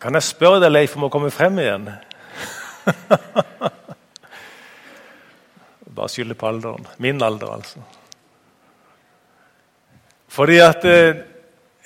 Kan 0.00 0.14
jeg 0.14 0.22
spørre 0.26 0.60
deg, 0.60 0.72
Leif, 0.72 0.96
om 0.98 1.06
å 1.06 1.12
komme 1.12 1.30
frem 1.32 1.58
igjen? 1.62 1.86
Bare 5.96 6.12
skylde 6.12 6.36
på 6.36 6.48
alderen. 6.50 6.84
Min 7.00 7.22
alder, 7.24 7.54
altså. 7.56 7.80
Fordi 10.28 10.58
at 10.60 10.84
eh, 10.84 11.16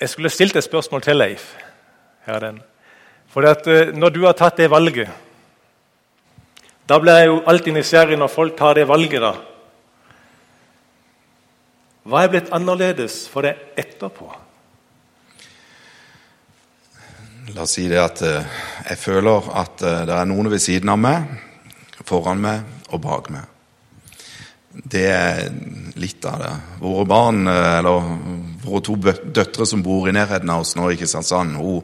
Jeg 0.01 0.09
skulle 0.09 0.29
stilt 0.33 0.55
et 0.55 0.63
spørsmål 0.63 1.01
til 1.01 1.15
Leif. 1.15 1.55
Her 2.25 2.35
er 2.35 2.39
den. 2.39 2.61
Fordi 3.31 3.47
at 3.47 3.67
eh, 3.67 3.93
Når 3.95 4.09
du 4.09 4.25
har 4.25 4.33
tatt 4.33 4.57
det 4.57 4.71
valget 4.71 5.09
Da 6.89 6.99
blir 6.99 7.21
jeg 7.21 7.29
jo 7.29 7.41
alltid 7.47 7.77
nysgjerrig 7.77 8.17
når 8.19 8.27
folk 8.27 8.57
tar 8.57 8.75
det 8.75 8.87
valget. 8.87 9.21
da. 9.21 9.33
Hva 12.03 12.23
er 12.23 12.33
blitt 12.33 12.51
annerledes 12.51 13.29
for 13.29 13.45
deg 13.45 13.55
etterpå? 13.77 14.27
La 17.49 17.63
oss 17.63 17.73
si 17.73 17.87
det 17.89 17.97
at 17.97 18.21
eh, 18.21 18.57
jeg 18.85 18.99
føler 19.01 19.47
at 19.57 19.81
eh, 19.81 20.03
det 20.05 20.13
er 20.13 20.27
noen 20.29 20.51
ved 20.51 20.61
siden 20.61 20.91
av 20.93 20.99
meg, 21.01 21.31
foran 22.05 22.41
meg 22.41 22.91
og 22.93 23.01
bak 23.01 23.31
meg. 23.33 23.47
Det 24.71 25.07
er 25.09 25.49
litt 25.99 26.25
av 26.29 26.37
det. 26.39 26.51
Våre 26.83 27.05
barn, 27.09 27.41
eh, 27.49 27.79
eller 27.79 28.11
våre 28.61 28.83
to 28.85 28.97
døtre 29.33 29.65
som 29.67 29.81
bor 29.81 30.05
i 30.07 30.13
nærheten 30.13 30.53
av 30.53 30.61
oss 30.61 30.75
nå 30.77 30.91
i 30.91 30.99
Kristiansand, 31.01 31.57
hun, 31.57 31.81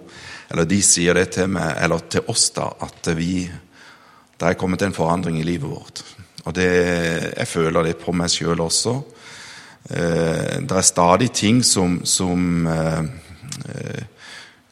eller 0.54 0.70
de 0.70 0.80
sier 0.86 1.18
det 1.18 1.32
til 1.40 1.50
meg, 1.58 1.74
eller 1.82 2.06
til 2.06 2.30
oss, 2.30 2.52
da, 2.56 2.70
at 2.86 3.14
vi 3.18 3.50
Det 4.38 4.46
er 4.46 4.54
kommet 4.54 4.84
en 4.86 4.94
forandring 4.94 5.40
i 5.40 5.44
livet 5.44 5.66
vårt. 5.66 6.04
Og 6.46 6.54
det, 6.54 6.70
jeg 7.34 7.48
føler 7.50 7.88
det 7.88 7.96
på 7.98 8.14
meg 8.14 8.30
sjøl 8.30 8.60
også. 8.62 8.92
Det 9.90 10.76
er 10.78 10.86
stadig 10.86 11.32
ting 11.34 11.64
som, 11.66 12.06
som 12.06 12.70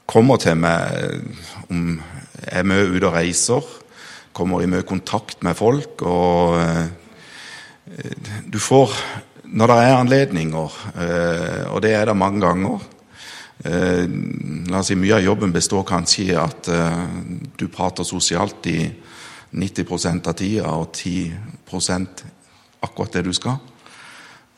kommer 0.05 0.37
til 0.41 0.57
meg 0.59 1.69
om 1.69 1.95
jeg 2.45 2.59
er 2.61 2.67
mye 2.67 2.89
ute 2.91 3.07
og 3.09 3.15
reiser, 3.15 3.69
kommer 4.35 4.61
i 4.61 4.69
mye 4.69 4.85
kontakt 4.85 5.43
med 5.43 5.57
folk. 5.57 6.01
og 6.01 6.59
eh, 6.59 6.85
Du 8.51 8.59
får, 8.59 8.91
når 9.45 9.67
det 9.71 9.77
er 9.77 9.95
anledninger, 9.95 10.77
eh, 10.95 11.63
og 11.71 11.81
det 11.81 11.93
er 11.95 12.05
det 12.05 12.17
mange 12.17 12.41
ganger 12.41 12.83
eh, 13.63 14.05
la 14.69 14.79
oss 14.79 14.91
si 14.91 14.97
Mye 14.99 15.17
av 15.17 15.23
jobben 15.25 15.53
består 15.53 15.85
kanskje 15.87 16.25
i 16.25 16.35
at 16.39 16.69
eh, 16.69 17.03
du 17.57 17.67
prater 17.71 18.03
sosialt 18.03 18.67
i 18.67 18.79
90% 19.55 20.27
av 20.27 20.35
tida, 20.35 20.73
og 20.75 20.91
10 20.91 21.31
akkurat 22.83 23.13
det 23.13 23.23
du 23.25 23.33
skal. 23.33 23.55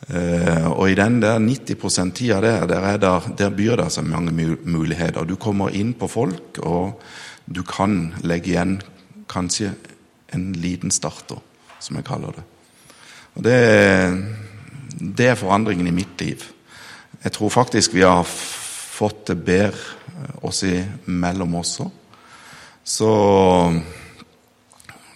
Eh, 0.06 0.68
og 0.70 0.92
i 0.92 0.96
den 0.96 1.22
der 1.22 1.40
90 1.42 2.14
tida 2.14 2.42
der, 2.42 2.68
der, 2.70 2.80
er 2.80 2.98
der, 2.98 3.30
der 3.38 3.50
byr 3.50 3.76
det 3.82 3.90
seg 3.92 4.06
mange 4.06 4.32
muligheter. 4.64 5.26
Du 5.26 5.36
kommer 5.36 5.74
inn 5.74 5.94
på 5.98 6.08
folk, 6.08 6.60
og 6.62 7.02
du 7.48 7.64
kan 7.64 8.14
legge 8.22 8.54
igjen 8.54 8.78
kanskje 9.30 9.74
en 10.34 10.54
liten 10.54 10.92
starter, 10.92 11.42
som 11.80 11.98
jeg 11.98 12.06
kaller 12.08 12.38
det. 12.38 12.46
Og 13.36 13.44
det, 13.44 13.58
det 15.18 15.32
er 15.32 15.40
forandringen 15.40 15.88
i 15.88 15.96
mitt 15.96 16.22
liv. 16.22 16.46
Jeg 17.24 17.34
tror 17.34 17.50
faktisk 17.50 17.94
vi 17.94 18.06
har 18.06 18.24
fått 18.24 19.28
det 19.28 19.38
bedre 19.46 20.32
oss 20.46 20.64
imellom 20.64 21.56
også. 21.60 21.90
Så 22.84 23.12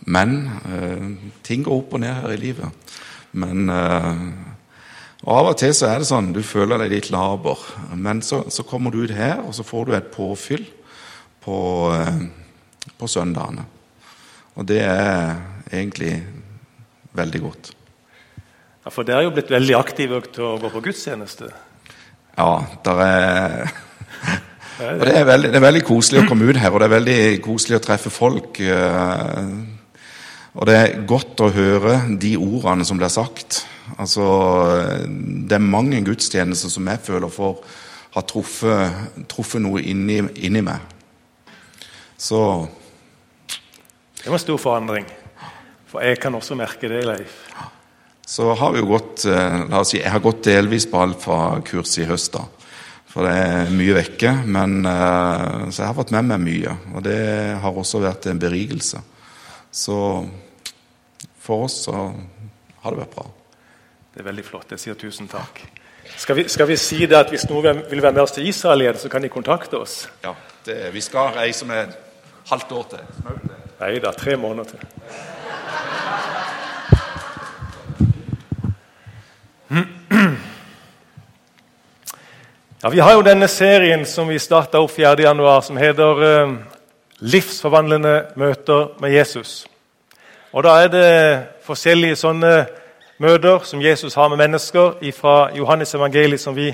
Men 0.05 0.49
eh, 0.65 1.09
ting 1.45 1.63
går 1.63 1.77
opp 1.77 1.93
og 1.93 2.01
ned 2.01 2.13
her 2.13 2.31
i 2.33 2.39
livet. 2.41 2.95
Men 3.37 3.69
eh, 3.69 4.23
og 5.21 5.33
Av 5.37 5.51
og 5.51 5.57
til 5.61 5.73
så 5.77 5.91
er 5.91 6.01
det 6.01 6.09
sånn 6.09 6.31
du 6.33 6.41
føler 6.45 6.81
deg 6.81 6.95
litt 6.95 7.11
laber, 7.13 7.59
men 7.93 8.23
så, 8.25 8.41
så 8.49 8.65
kommer 8.65 8.93
du 8.93 9.03
ut 9.03 9.13
her, 9.13 9.43
og 9.45 9.53
så 9.53 9.65
får 9.65 9.85
du 9.85 9.91
et 9.93 10.09
påfyll 10.13 10.63
på, 11.45 11.57
eh, 11.93 12.87
på 12.97 13.09
søndagene. 13.09 13.67
Og 14.57 14.65
det 14.65 14.79
er 14.81 15.35
egentlig 15.69 16.15
veldig 17.13 17.41
godt. 17.43 17.71
Ja, 18.81 18.89
For 18.89 19.05
dere 19.05 19.21
er 19.21 19.27
jo 19.27 19.35
blitt 19.35 19.53
veldig 19.53 19.77
aktive 19.77 20.23
til 20.33 20.47
å 20.47 20.57
gå 20.61 20.71
på 20.73 20.81
gudstjeneste. 20.87 21.51
Ja, 22.33 22.51
der 22.81 23.03
er 23.05 23.71
Og 24.81 25.05
det 25.05 25.13
er, 25.19 25.27
veldig, 25.29 25.51
det 25.53 25.59
er 25.59 25.67
veldig 25.67 25.83
koselig 25.85 26.23
å 26.23 26.29
komme 26.31 26.49
ut 26.49 26.57
her, 26.57 26.73
og 26.73 26.81
det 26.81 26.87
er 26.87 26.95
veldig 26.95 27.19
koselig 27.45 27.77
å 27.77 27.83
treffe 27.85 28.09
folk. 28.09 28.57
Og 30.51 30.67
det 30.67 30.75
er 30.75 31.03
godt 31.07 31.39
å 31.39 31.51
høre 31.53 32.01
de 32.19 32.33
ordene 32.39 32.85
som 32.87 32.99
blir 32.99 33.11
sagt. 33.11 33.63
Altså, 33.97 34.25
Det 35.07 35.55
er 35.55 35.63
mange 35.63 36.01
gudstjenester 36.03 36.69
som 36.69 36.87
jeg 36.87 36.99
føler 36.99 37.31
for 37.31 37.63
har 38.11 38.25
truffet, 38.27 39.25
truffet 39.31 39.63
noe 39.63 39.79
inni, 39.79 40.19
inni 40.43 40.61
meg. 40.61 40.79
Så 42.17 42.67
Det 44.21 44.27
var 44.27 44.37
en 44.37 44.39
stor 44.39 44.57
forandring. 44.57 45.05
For 45.87 46.03
jeg 46.03 46.19
kan 46.19 46.35
også 46.35 46.55
merke 46.55 46.87
det, 46.87 47.03
Leif. 47.05 47.47
Så 48.27 48.53
har 48.55 48.71
vi 48.71 48.79
jo 48.79 48.91
gått 48.93 49.25
eh, 49.25 49.63
La 49.67 49.81
oss 49.81 49.91
si, 49.91 49.97
jeg 49.99 50.11
har 50.11 50.21
gått 50.23 50.45
delvis 50.45 50.85
på 50.87 51.01
alfakurs 51.01 51.97
i 51.99 52.05
høst, 52.07 52.37
da. 52.37 52.45
For 53.11 53.27
det 53.27 53.33
er 53.33 53.73
mye 53.75 53.95
vekke. 53.97 54.31
Men, 54.45 54.85
eh, 54.85 55.65
så 55.71 55.81
jeg 55.81 55.89
har 55.89 55.97
vært 55.97 56.13
med 56.15 56.29
meg 56.29 56.45
mye. 56.45 56.75
Og 56.95 57.03
det 57.03 57.17
har 57.59 57.81
også 57.81 58.03
vært 58.03 58.29
en 58.31 58.39
berigelse. 58.39 59.01
Så 59.71 60.27
for 61.39 61.63
oss 61.63 61.83
så 61.85 61.93
har 62.81 62.91
det 62.91 62.99
vært 62.99 63.15
bra. 63.15 63.25
Det 64.11 64.19
er 64.19 64.27
veldig 64.27 64.43
flott. 64.45 64.71
Jeg 64.75 64.83
sier 64.83 64.99
tusen 64.99 65.29
takk. 65.31 65.63
Skal 66.17 66.35
vi, 66.35 66.47
skal 66.51 66.67
vi 66.67 66.75
si 66.77 67.05
det 67.07 67.15
at 67.15 67.29
hvis 67.31 67.47
noen 67.49 67.85
vil 67.89 68.01
være 68.03 68.17
med 68.17 68.23
oss 68.25 68.35
til 68.35 68.47
Israel 68.49 68.83
igjen, 68.83 68.99
så 68.99 69.09
kan 69.09 69.23
de 69.23 69.31
kontakte 69.31 69.79
oss? 69.79 70.09
Ja, 70.25 70.35
det, 70.65 70.93
Vi 70.93 71.01
skal 71.01 71.31
reise 71.37 71.65
med 71.65 71.87
et 71.87 72.49
halvt 72.51 72.71
år 72.71 72.89
til. 72.95 73.05
Nei 73.79 73.93
da, 74.03 74.11
tre 74.11 74.35
måneder 74.37 74.73
til. 74.73 74.83
Ja, 82.83 82.89
Vi 82.89 82.99
har 82.99 83.13
jo 83.13 83.21
denne 83.21 83.47
serien 83.47 84.05
som 84.09 84.27
vi 84.27 84.39
starta 84.39 84.79
opp 84.81 84.91
4.1, 84.91 85.61
som 85.61 85.77
heter 85.77 86.23
eh, 86.25 86.53
'Livsforvandlende 87.21 88.25
møter 88.35 88.87
med 88.99 89.21
Jesus'. 89.21 89.65
Og 90.53 90.63
Da 90.63 90.69
er 90.69 90.87
det 90.87 91.47
forskjellige 91.63 92.15
sånne 92.15 92.65
møter 93.17 93.59
som 93.63 93.81
Jesus 93.81 94.13
har 94.13 94.27
med 94.27 94.37
mennesker 94.37 95.11
fra 95.15 95.55
Johannes 95.55 95.93
evangeliet, 95.95 96.39
som 96.39 96.55
vi 96.55 96.73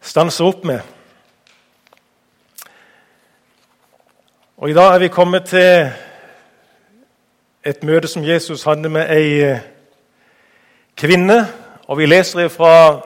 stanser 0.00 0.44
opp 0.44 0.64
med. 0.64 0.80
Og 4.56 4.70
I 4.70 4.72
dag 4.72 4.94
er 4.94 4.98
vi 4.98 5.08
kommet 5.08 5.44
til 5.44 5.90
et 7.64 7.82
møte 7.82 8.08
som 8.08 8.24
Jesus 8.24 8.62
hadde 8.62 8.88
med 8.88 9.10
ei 9.10 9.40
eh, 9.40 9.58
kvinne. 10.96 11.48
Og 11.88 11.98
vi 11.98 12.06
leser 12.06 12.48
fra 12.48 13.00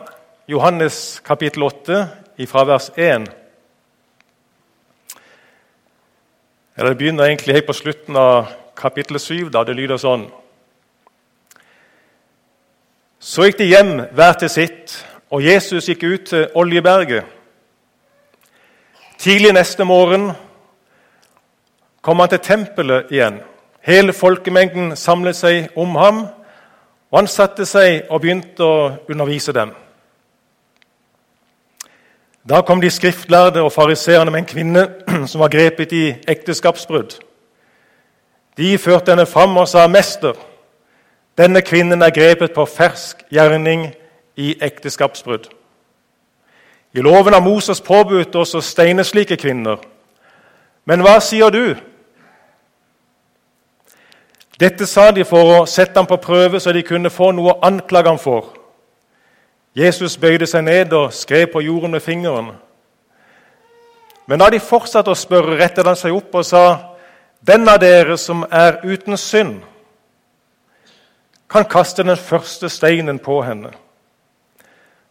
Johannes 0.48 1.22
kapittel 1.24 1.62
8, 1.62 2.08
fra 2.48 2.64
vers 2.64 2.90
1. 2.96 2.96
Eller 2.96 3.32
Det 6.76 6.98
begynner 6.98 7.24
egentlig 7.24 7.54
helt 7.54 7.66
på 7.66 7.72
slutten 7.72 8.16
av 8.16 8.46
kapittel 8.76 9.16
7. 9.18 9.48
Da. 9.48 9.62
Det 9.64 9.72
lyder 9.72 9.96
sånn. 9.96 10.26
Så 13.16 13.46
gikk 13.46 13.56
de 13.62 13.68
hjem 13.70 13.92
hver 14.12 14.36
til 14.36 14.50
sitt, 14.52 14.98
og 15.32 15.40
Jesus 15.40 15.88
gikk 15.88 16.04
ut 16.04 16.26
til 16.28 16.44
Oljeberget. 16.52 17.24
Tidlig 19.16 19.54
neste 19.56 19.88
morgen 19.88 20.28
kom 22.04 22.20
han 22.20 22.34
til 22.34 22.44
tempelet 22.44 23.08
igjen. 23.08 23.40
Hele 23.80 24.12
folkemengden 24.12 24.92
samlet 25.00 25.40
seg 25.40 25.72
om 25.80 25.96
ham, 25.96 26.22
og 27.08 27.22
han 27.22 27.32
satte 27.32 27.64
seg 27.64 28.04
og 28.10 28.20
begynte 28.20 28.68
å 28.68 28.90
undervise 29.08 29.56
dem. 29.56 29.72
Da 32.48 32.60
kom 32.60 32.80
de 32.80 32.90
skriftlærde 32.90 33.62
og 33.62 33.72
fariseerne 33.72 34.30
med 34.30 34.38
en 34.38 34.46
kvinne 34.46 34.88
som 35.30 35.40
var 35.40 35.48
grepet 35.48 35.92
i 35.92 36.14
ekteskapsbrudd. 36.28 37.18
De 38.56 38.78
førte 38.78 39.10
henne 39.10 39.26
fram 39.26 39.56
og 39.56 39.68
sa, 39.68 39.86
'Mester, 39.86 40.32
denne 41.38 41.60
kvinnen 41.62 42.02
er 42.02 42.10
grepet 42.10 42.52
på 42.54 42.64
fersk 42.64 43.24
gjerning 43.30 43.92
i 44.36 44.54
ekteskapsbrudd.' 44.60 45.50
I 46.94 47.00
loven 47.00 47.34
av 47.34 47.42
Moses 47.42 47.80
påbudt 47.80 48.36
oss 48.36 48.54
å 48.54 48.60
steine 48.60 49.04
slike 49.04 49.36
kvinner. 49.36 49.76
Men 50.84 51.02
hva 51.04 51.18
sier 51.20 51.50
du? 51.50 51.74
Dette 54.60 54.86
sa 54.86 55.10
de 55.10 55.24
for 55.24 55.58
å 55.58 55.66
sette 55.66 55.98
ham 55.98 56.06
på 56.06 56.16
prøve, 56.16 56.60
så 56.60 56.72
de 56.72 56.82
kunne 56.82 57.10
få 57.10 57.32
noe 57.36 57.52
å 57.52 57.58
anklage 57.68 58.08
ham 58.08 58.18
for. 58.18 58.55
Jesus 59.76 60.16
bøyde 60.16 60.46
seg 60.48 60.64
ned 60.64 60.92
og 60.96 61.12
skrev 61.12 61.50
på 61.52 61.60
jorden 61.60 61.92
med 61.92 62.00
fingeren. 62.00 62.54
Men 64.26 64.40
da 64.40 64.48
de 64.50 64.60
fortsatte 64.60 65.12
å 65.12 65.18
spørre, 65.18 65.58
rettet 65.60 65.86
han 65.86 65.98
seg 65.98 66.16
opp 66.16 66.34
og 66.34 66.44
sa, 66.44 66.94
'Den 67.44 67.68
av 67.68 67.80
dere 67.80 68.16
som 68.18 68.44
er 68.50 68.80
uten 68.84 69.16
synd, 69.16 69.62
kan 71.50 71.64
kaste 71.64 72.02
den 72.02 72.16
første 72.16 72.68
steinen 72.68 73.18
på 73.18 73.42
henne.' 73.42 73.74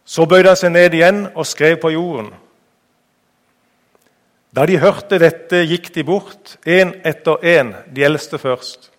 Så 0.04 0.26
bøyde 0.26 0.48
han 0.48 0.56
seg 0.56 0.72
ned 0.72 0.94
igjen 0.94 1.28
og 1.34 1.46
skrev 1.46 1.76
på 1.76 1.90
jorden. 1.90 2.34
Da 4.56 4.66
de 4.66 4.78
hørte 4.78 5.18
dette, 5.18 5.66
gikk 5.66 5.94
de 5.94 6.04
bort, 6.04 6.56
én 6.66 6.94
etter 7.04 7.36
én, 7.42 7.74
de 7.94 8.04
eldste 8.04 8.38
først. 8.38 8.90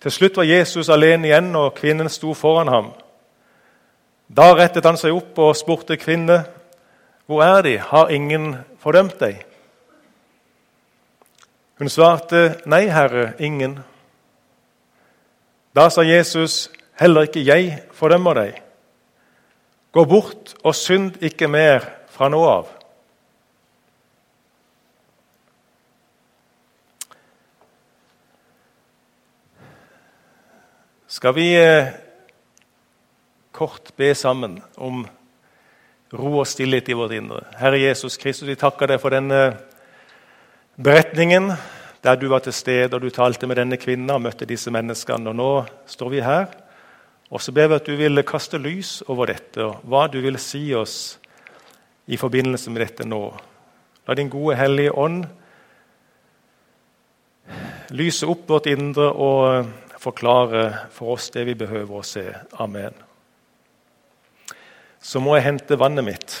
Til 0.00 0.10
slutt 0.10 0.36
var 0.36 0.44
Jesus 0.44 0.88
alene 0.88 1.28
igjen, 1.28 1.56
og 1.56 1.74
kvinnen 1.74 2.08
sto 2.08 2.34
foran 2.34 2.68
ham. 2.68 2.92
Da 4.28 4.50
rettet 4.54 4.84
han 4.84 4.98
seg 4.98 5.14
opp 5.14 5.38
og 5.38 5.56
spurte 5.56 5.96
kvinne, 5.96 6.44
'Hvor 7.26 7.42
er 7.42 7.62
de? 7.62 7.78
Har 7.78 8.08
ingen 8.08 8.56
fordømt 8.78 9.20
deg?' 9.20 9.44
Hun 11.78 11.88
svarte, 11.88 12.60
'Nei, 12.66 12.86
Herre, 12.88 13.32
ingen.' 13.38 13.84
Da 15.74 15.88
sa 15.88 16.02
Jesus, 16.02 16.70
'Heller 16.98 17.22
ikke 17.22 17.44
jeg 17.46 17.82
fordømmer 17.92 18.34
deg.' 18.34 18.62
Gå 19.92 20.04
bort 20.04 20.54
og 20.64 20.74
synd 20.74 21.22
ikke 21.22 21.48
mer 21.48 21.80
fra 22.08 22.28
nå 22.28 22.42
av. 22.44 22.66
Skal 31.08 31.34
vi 31.34 31.54
eh, 31.56 31.94
kort 33.56 33.94
be 33.96 34.12
sammen 34.14 34.58
om 34.76 35.06
ro 36.12 36.32
og 36.42 36.46
stillhet 36.48 36.90
i 36.92 36.96
vårt 36.98 37.16
indre? 37.16 37.42
Herre 37.56 37.80
Jesus 37.80 38.18
Kristus, 38.20 38.48
vi 38.48 38.58
takker 38.60 38.92
deg 38.92 39.00
for 39.02 39.16
denne 39.16 39.40
beretningen 40.76 41.54
der 42.04 42.20
du 42.20 42.28
var 42.30 42.44
til 42.44 42.54
stede 42.54 42.94
og 42.94 43.02
du 43.02 43.10
talte 43.10 43.48
med 43.48 43.58
denne 43.58 43.78
kvinnen 43.80 44.12
og 44.14 44.22
møtte 44.28 44.46
disse 44.46 44.70
menneskene. 44.70 45.32
Og 45.32 45.36
Nå 45.36 45.50
står 45.90 46.12
vi 46.12 46.22
her, 46.22 46.46
og 47.32 47.42
så 47.42 47.52
ber 47.52 47.72
vi 47.72 47.78
at 47.80 47.88
du 47.88 47.96
vil 47.98 48.22
kaste 48.28 48.60
lys 48.62 49.00
over 49.08 49.32
dette, 49.32 49.64
og 49.64 49.82
hva 49.82 50.04
du 50.12 50.20
vil 50.22 50.38
si 50.38 50.68
oss 50.76 51.16
i 52.06 52.20
forbindelse 52.20 52.70
med 52.70 52.84
dette 52.84 53.08
nå. 53.08 53.24
La 54.06 54.14
din 54.14 54.30
gode, 54.30 54.54
hellige 54.60 54.94
ånd 54.94 55.24
lyse 57.94 58.26
opp 58.26 58.46
vårt 58.50 58.66
indre 58.70 59.10
og 59.10 59.66
forklare 60.02 60.68
for 60.94 61.16
oss 61.16 61.30
det 61.34 61.46
vi 61.48 61.58
behøver 61.58 61.98
å 61.98 62.06
se. 62.06 62.26
Amen. 62.62 62.94
Så 65.00 65.22
må 65.22 65.36
jeg 65.36 65.46
hente 65.46 65.78
vannet 65.78 66.06
mitt. 66.06 66.36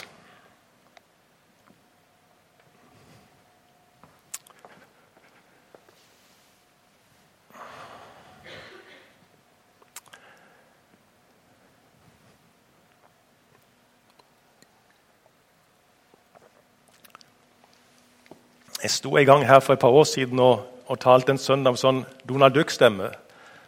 Jeg 18.86 18.92
sto 18.92 19.16
en 19.18 19.26
gang 19.26 19.42
her 19.48 19.58
for 19.58 19.74
et 19.74 19.82
par 19.82 19.90
år 19.90 20.04
siden 20.06 20.38
og, 20.38 20.60
og 20.86 20.98
talte 21.02 21.32
en 21.34 21.40
søndag 21.42 21.74
med 21.74 21.80
sånn 21.80 22.04
Donald 22.22 22.54
Duck-stemme. 22.54 23.08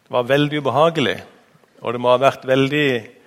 Det 0.07 0.13
var 0.15 0.29
veldig 0.29 0.61
ubehagelig, 0.63 1.17
og 1.83 1.97
det 1.97 2.01
må 2.05 2.13
ha 2.13 2.21
vært 2.23 2.45
veldig 2.47 3.18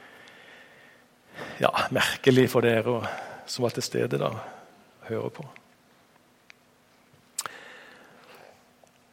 ja, 1.62 1.70
merkelig 1.92 2.50
for 2.50 2.66
dere 2.66 3.02
som 3.46 3.64
var 3.64 3.74
til 3.76 3.86
stede 3.86 4.20
da, 4.20 4.32
å 4.32 5.10
høre 5.10 5.30
på. 5.30 5.46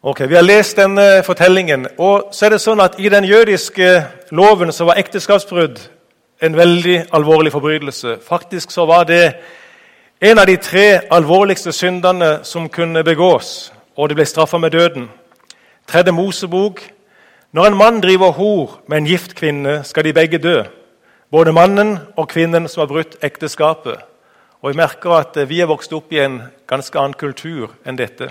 Ok, 0.03 0.21
Vi 0.21 0.35
har 0.35 0.43
lest 0.43 0.77
denne 0.77 1.23
fortellingen. 1.25 1.87
og 1.99 2.29
så 2.33 2.47
er 2.47 2.51
det 2.51 2.61
sånn 2.61 2.81
at 2.81 2.95
I 2.99 3.09
den 3.09 3.25
jødiske 3.25 4.07
loven 4.31 4.73
så 4.73 4.85
var 4.85 4.95
ekteskapsbrudd 4.95 5.79
en 6.41 6.57
veldig 6.57 7.07
alvorlig 7.13 7.53
forbrytelse. 7.53 8.19
Faktisk 8.23 8.71
så 8.71 8.87
var 8.87 9.05
det 9.05 9.35
en 10.21 10.39
av 10.39 10.47
de 10.47 10.57
tre 10.57 11.01
alvorligste 11.11 11.73
syndene 11.73 12.45
som 12.45 12.69
kunne 12.69 13.05
begås, 13.05 13.73
og 13.97 14.09
det 14.09 14.17
ble 14.17 14.25
straffa 14.25 14.59
med 14.59 14.71
døden. 14.71 15.11
Tredje 15.87 16.13
Mosebok 16.13 16.83
når 17.53 17.67
en 17.67 17.77
mann 17.77 18.01
driver 18.01 18.31
hor 18.31 18.81
med 18.89 18.99
en 18.99 19.07
gift 19.07 19.35
kvinne, 19.35 19.85
skal 19.85 20.05
de 20.05 20.13
begge 20.13 20.39
dø. 20.39 20.63
Både 21.31 21.53
mannen 21.53 21.99
og 22.17 22.29
kvinnen 22.29 22.69
som 22.69 22.81
har 22.81 22.89
brutt 22.89 23.19
ekteskapet. 23.23 24.01
Og 24.63 24.71
jeg 24.71 24.77
merker 24.77 25.13
at 25.13 25.37
Vi 25.49 25.61
er 25.61 25.69
vokst 25.69 25.93
opp 25.93 26.13
i 26.13 26.23
en 26.25 26.43
ganske 26.67 26.99
annen 26.99 27.15
kultur 27.15 27.75
enn 27.85 27.97
dette. 27.97 28.31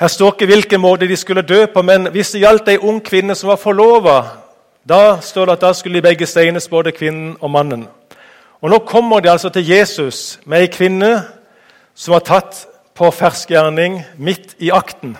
Her 0.00 0.08
står 0.08 0.32
ikke 0.32 0.46
hvilken 0.46 0.80
måte 0.80 1.06
de 1.06 1.16
skulle 1.16 1.46
dø 1.46 1.66
på, 1.66 1.82
men 1.82 2.10
hvis 2.10 2.32
det 2.32 2.42
gjaldt 2.42 2.68
ei 2.68 2.78
ung 2.78 2.98
kvinne 3.00 3.34
som 3.38 3.52
var 3.52 3.56
forlova, 3.56 4.16
da 4.82 5.20
står 5.22 5.46
det 5.46 5.52
at 5.52 5.60
da 5.60 5.72
skulle 5.72 6.00
de 6.00 6.08
begge 6.08 6.26
steines, 6.26 6.68
både 6.68 6.92
kvinnen 6.92 7.36
og 7.40 7.50
mannen. 7.50 7.86
Og 8.60 8.70
Nå 8.70 8.78
kommer 8.78 9.20
de 9.20 9.30
altså 9.30 9.48
til 9.48 9.68
Jesus 9.68 10.40
med 10.44 10.60
ei 10.60 10.66
kvinne 10.66 11.22
som 11.94 12.16
var 12.16 12.26
tatt 12.26 12.66
på 12.98 13.10
fersk 13.10 13.50
gjerning 13.50 14.02
midt 14.18 14.56
i 14.58 14.70
akten. 14.70 15.16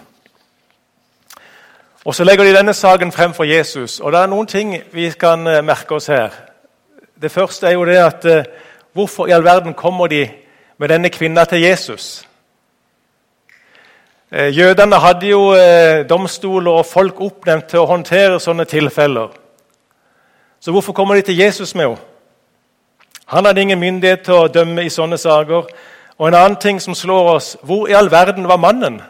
Og 2.04 2.14
Så 2.14 2.24
legger 2.24 2.44
de 2.44 2.54
denne 2.56 2.74
saken 2.74 3.12
frem 3.12 3.34
for 3.34 3.44
Jesus. 3.44 4.00
Og 4.00 4.12
Det 4.12 4.20
er 4.20 4.26
noen 4.26 4.46
ting 4.46 4.82
vi 4.92 5.10
kan 5.10 5.46
eh, 5.46 5.64
merke 5.64 5.94
oss 5.94 6.06
her. 6.06 6.30
Det 7.22 7.30
første 7.30 7.66
er 7.66 7.72
jo 7.72 7.84
det 7.84 7.96
at 7.96 8.24
eh, 8.24 8.44
hvorfor 8.92 9.26
i 9.26 9.30
all 9.30 9.44
verden 9.44 9.74
kommer 9.74 10.06
de 10.06 10.28
med 10.78 10.88
denne 10.88 11.08
kvinna 11.08 11.44
til 11.44 11.60
Jesus? 11.60 12.28
Eh, 14.32 14.58
jødene 14.58 14.98
hadde 14.98 15.26
jo 15.26 15.54
domstoler 16.08 16.72
og 16.72 16.86
folk 16.86 17.20
oppnevnt 17.20 17.64
til 17.64 17.78
å 17.78 17.86
håndtere 17.86 18.40
sånne 18.40 18.64
tilfeller. 18.64 19.28
Så 20.60 20.70
hvorfor 20.70 20.92
kommer 20.92 21.14
de 21.14 21.22
til 21.22 21.38
Jesus 21.38 21.74
med 21.74 21.84
henne? 21.84 22.00
Han 23.26 23.44
hadde 23.44 23.60
ingen 23.60 23.80
myndighet 23.80 24.20
til 24.22 24.34
å 24.34 24.48
dømme 24.48 24.84
i 24.84 24.90
sånne 24.90 25.18
saker. 25.18 25.66
Og 26.18 26.28
en 26.28 26.34
annen 26.34 26.56
ting 26.60 26.80
som 26.80 26.94
slår 26.94 27.30
oss, 27.32 27.56
hvor 27.62 27.88
i 27.88 27.92
all 27.92 28.10
verden 28.10 28.48
var 28.48 28.56
mannen? 28.56 29.00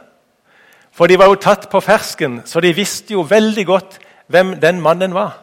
For 0.92 1.08
de 1.08 1.18
var 1.18 1.30
jo 1.32 1.40
tatt 1.40 1.70
på 1.70 1.80
fersken, 1.80 2.42
så 2.44 2.60
de 2.60 2.74
visste 2.76 3.14
jo 3.14 3.24
veldig 3.28 3.66
godt 3.66 3.98
hvem 4.28 4.58
den 4.60 4.80
mannen 4.80 5.14
var. 5.14 5.38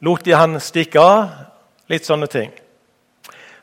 Lot 0.00 0.24
de 0.24 0.34
han 0.34 0.60
stikke 0.60 1.00
av? 1.00 1.28
Litt 1.88 2.06
sånne 2.06 2.26
ting. 2.26 2.50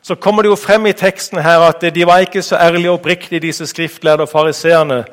Så 0.02 0.14
kommer 0.14 0.42
det 0.42 0.50
jo 0.50 0.56
frem 0.56 0.86
i 0.86 0.92
teksten 0.92 1.40
her 1.42 1.60
at 1.66 1.84
de 1.94 2.06
var 2.06 2.24
ikke 2.24 2.42
så 2.42 2.56
ærlige 2.56 2.90
og 2.90 3.00
oppriktige, 3.00 3.40
disse 3.40 3.66
skriftlærde 3.66 4.22
og 4.22 4.28
fariseerne, 4.28 5.04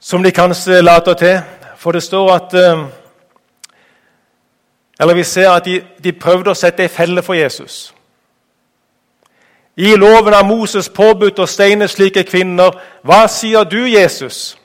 som 0.00 0.22
de 0.22 0.30
kanskje 0.30 0.80
later 0.82 1.14
til. 1.14 1.40
For 1.76 1.92
det 1.92 2.02
står 2.02 2.32
at 2.34 2.54
eh, 2.54 2.84
Eller 5.00 5.14
vi 5.14 5.24
ser 5.24 5.50
at 5.50 5.64
de, 5.64 5.82
de 6.04 6.12
prøvde 6.12 6.50
å 6.50 6.54
sette 6.54 6.82
ei 6.82 6.88
felle 6.88 7.22
for 7.22 7.34
Jesus. 7.34 7.94
I 9.76 9.94
loven 9.96 10.34
av 10.34 10.44
Moses 10.44 10.88
påbudt 10.88 11.38
å 11.38 11.46
steine 11.48 11.88
slike 11.88 12.22
kvinner. 12.28 12.76
Hva 13.02 13.22
sier 13.28 13.64
du, 13.64 13.86
Jesus? 13.88 14.59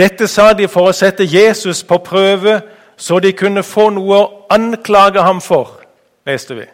Dette 0.00 0.28
sa 0.28 0.52
de 0.56 0.68
for 0.68 0.88
å 0.88 0.96
sette 0.96 1.26
Jesus 1.28 1.82
på 1.84 1.98
prøve, 2.00 2.60
så 2.96 3.18
de 3.20 3.34
kunne 3.36 3.64
få 3.66 3.90
noe 3.92 4.16
å 4.16 4.28
anklage 4.52 5.20
ham 5.20 5.42
for, 5.44 5.82
leste 6.24 6.56
vi. 6.56 6.64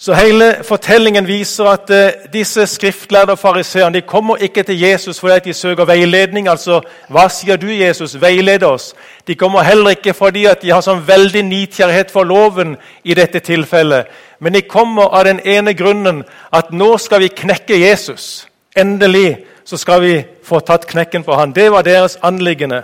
Så 0.00 0.14
Hele 0.16 0.54
fortellingen 0.64 1.26
viser 1.28 1.66
at 1.68 1.90
uh, 1.92 2.22
disse 2.32 2.64
skriftlærde 2.66 3.36
fariseerne 3.36 4.00
kommer 4.00 4.40
ikke 4.40 4.62
til 4.62 4.80
Jesus 4.80 5.20
fordi 5.20 5.50
de 5.50 5.54
søker 5.54 5.84
veiledning. 5.84 6.48
altså, 6.48 6.80
Hva 7.08 7.28
sier 7.28 7.56
du, 7.60 7.66
Jesus? 7.68 8.16
Veiled 8.20 8.62
oss. 8.62 8.94
De 9.26 9.34
kommer 9.34 9.60
heller 9.60 9.90
ikke 9.90 10.14
fordi 10.16 10.46
de 10.62 10.72
har 10.72 10.80
sånn 10.80 11.04
veldig 11.06 11.42
nidkjærhet 11.44 12.10
for 12.10 12.24
loven 12.24 12.78
i 13.04 13.14
dette 13.14 13.44
tilfellet. 13.44 14.08
Men 14.40 14.56
de 14.56 14.62
kommer 14.62 15.12
av 15.12 15.28
den 15.28 15.44
ene 15.44 15.76
grunnen 15.76 16.24
at 16.52 16.72
nå 16.72 16.96
skal 16.96 17.20
vi 17.20 17.28
knekke 17.28 17.76
Jesus. 17.76 18.48
Endelig 18.76 19.36
så 19.64 19.76
skal 19.76 20.02
vi 20.02 20.14
få 20.44 20.60
tatt 20.60 20.86
knekken 20.86 21.24
på 21.24 21.34
han. 21.36 21.52
Det 21.52 21.70
var 21.72 21.82
deres 21.82 22.18
anliggende. 22.22 22.82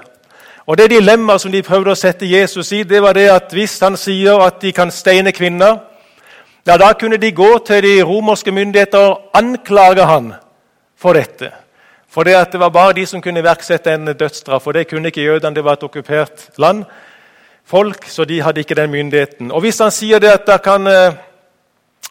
Og 0.66 0.78
Det 0.78 0.90
dilemmaet 0.90 1.40
som 1.40 1.52
de 1.52 1.62
prøvde 1.62 1.92
å 1.94 1.98
sette 1.98 2.26
Jesus 2.26 2.72
i, 2.72 2.82
det 2.82 3.02
var 3.02 3.14
det 3.14 3.28
at 3.30 3.52
hvis 3.54 3.78
han 3.80 3.96
sier 3.96 4.40
at 4.42 4.58
de 4.60 4.72
kan 4.72 4.90
steine 4.90 5.32
kvinner, 5.32 5.78
ja, 6.66 6.76
da 6.76 6.92
kunne 6.98 7.16
de 7.16 7.30
gå 7.30 7.58
til 7.66 7.82
de 7.82 8.02
romerske 8.02 8.50
myndigheter 8.50 8.98
og 8.98 9.30
anklage 9.38 10.02
han 10.02 10.32
for 10.98 11.14
dette. 11.14 11.52
For 12.10 12.26
det, 12.26 12.34
at 12.34 12.52
det 12.52 12.60
var 12.60 12.72
bare 12.74 12.96
de 12.96 13.06
som 13.06 13.22
kunne 13.22 13.38
iverksette 13.38 13.94
en 13.94 14.10
dødsstraff. 14.18 14.66
Og 14.66 14.74
det 14.74 14.88
kunne 14.88 15.08
ikke 15.12 15.22
jødene. 15.22 15.54
Det 15.54 15.64
var 15.64 15.76
et 15.76 15.82
okkupert 15.82 16.48
land. 16.58 16.84
Folk, 17.64 18.06
så 18.08 18.24
de 18.24 18.40
hadde 18.42 18.60
ikke 18.60 18.74
den 18.74 18.90
myndigheten. 18.90 19.52
Og 19.52 19.60
Hvis 19.60 19.78
han 19.78 19.90
sier 19.90 20.18
det 20.18 20.30
at 20.32 20.46
da 20.46 20.56
kan 20.56 20.86
eh, 20.86 21.14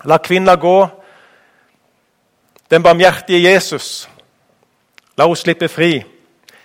la 0.05 0.17
kvinner 0.17 0.55
gå, 0.55 0.87
den 2.71 2.83
barmhjertige 2.83 3.51
Jesus 3.51 4.09
La 5.17 5.25
henne 5.25 5.35
slippe 5.35 5.67
fri. 5.67 6.03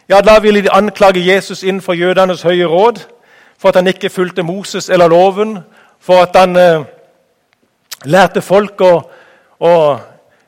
Ja, 0.09 0.21
Da 0.21 0.39
ville 0.39 0.63
de 0.63 0.71
anklage 0.73 1.27
Jesus 1.27 1.63
innenfor 1.63 1.93
jødenes 1.93 2.43
høye 2.43 2.67
råd 2.67 3.07
for 3.59 3.69
at 3.69 3.77
han 3.77 3.87
ikke 3.87 4.11
fulgte 4.11 4.43
Moses 4.43 4.89
eller 4.89 5.09
loven, 5.09 5.59
for 6.01 6.23
at 6.23 6.37
han 6.37 6.57
eh, 6.57 6.85
lærte 8.05 8.41
folk 8.43 8.81
å, 8.81 8.95
å 9.61 9.73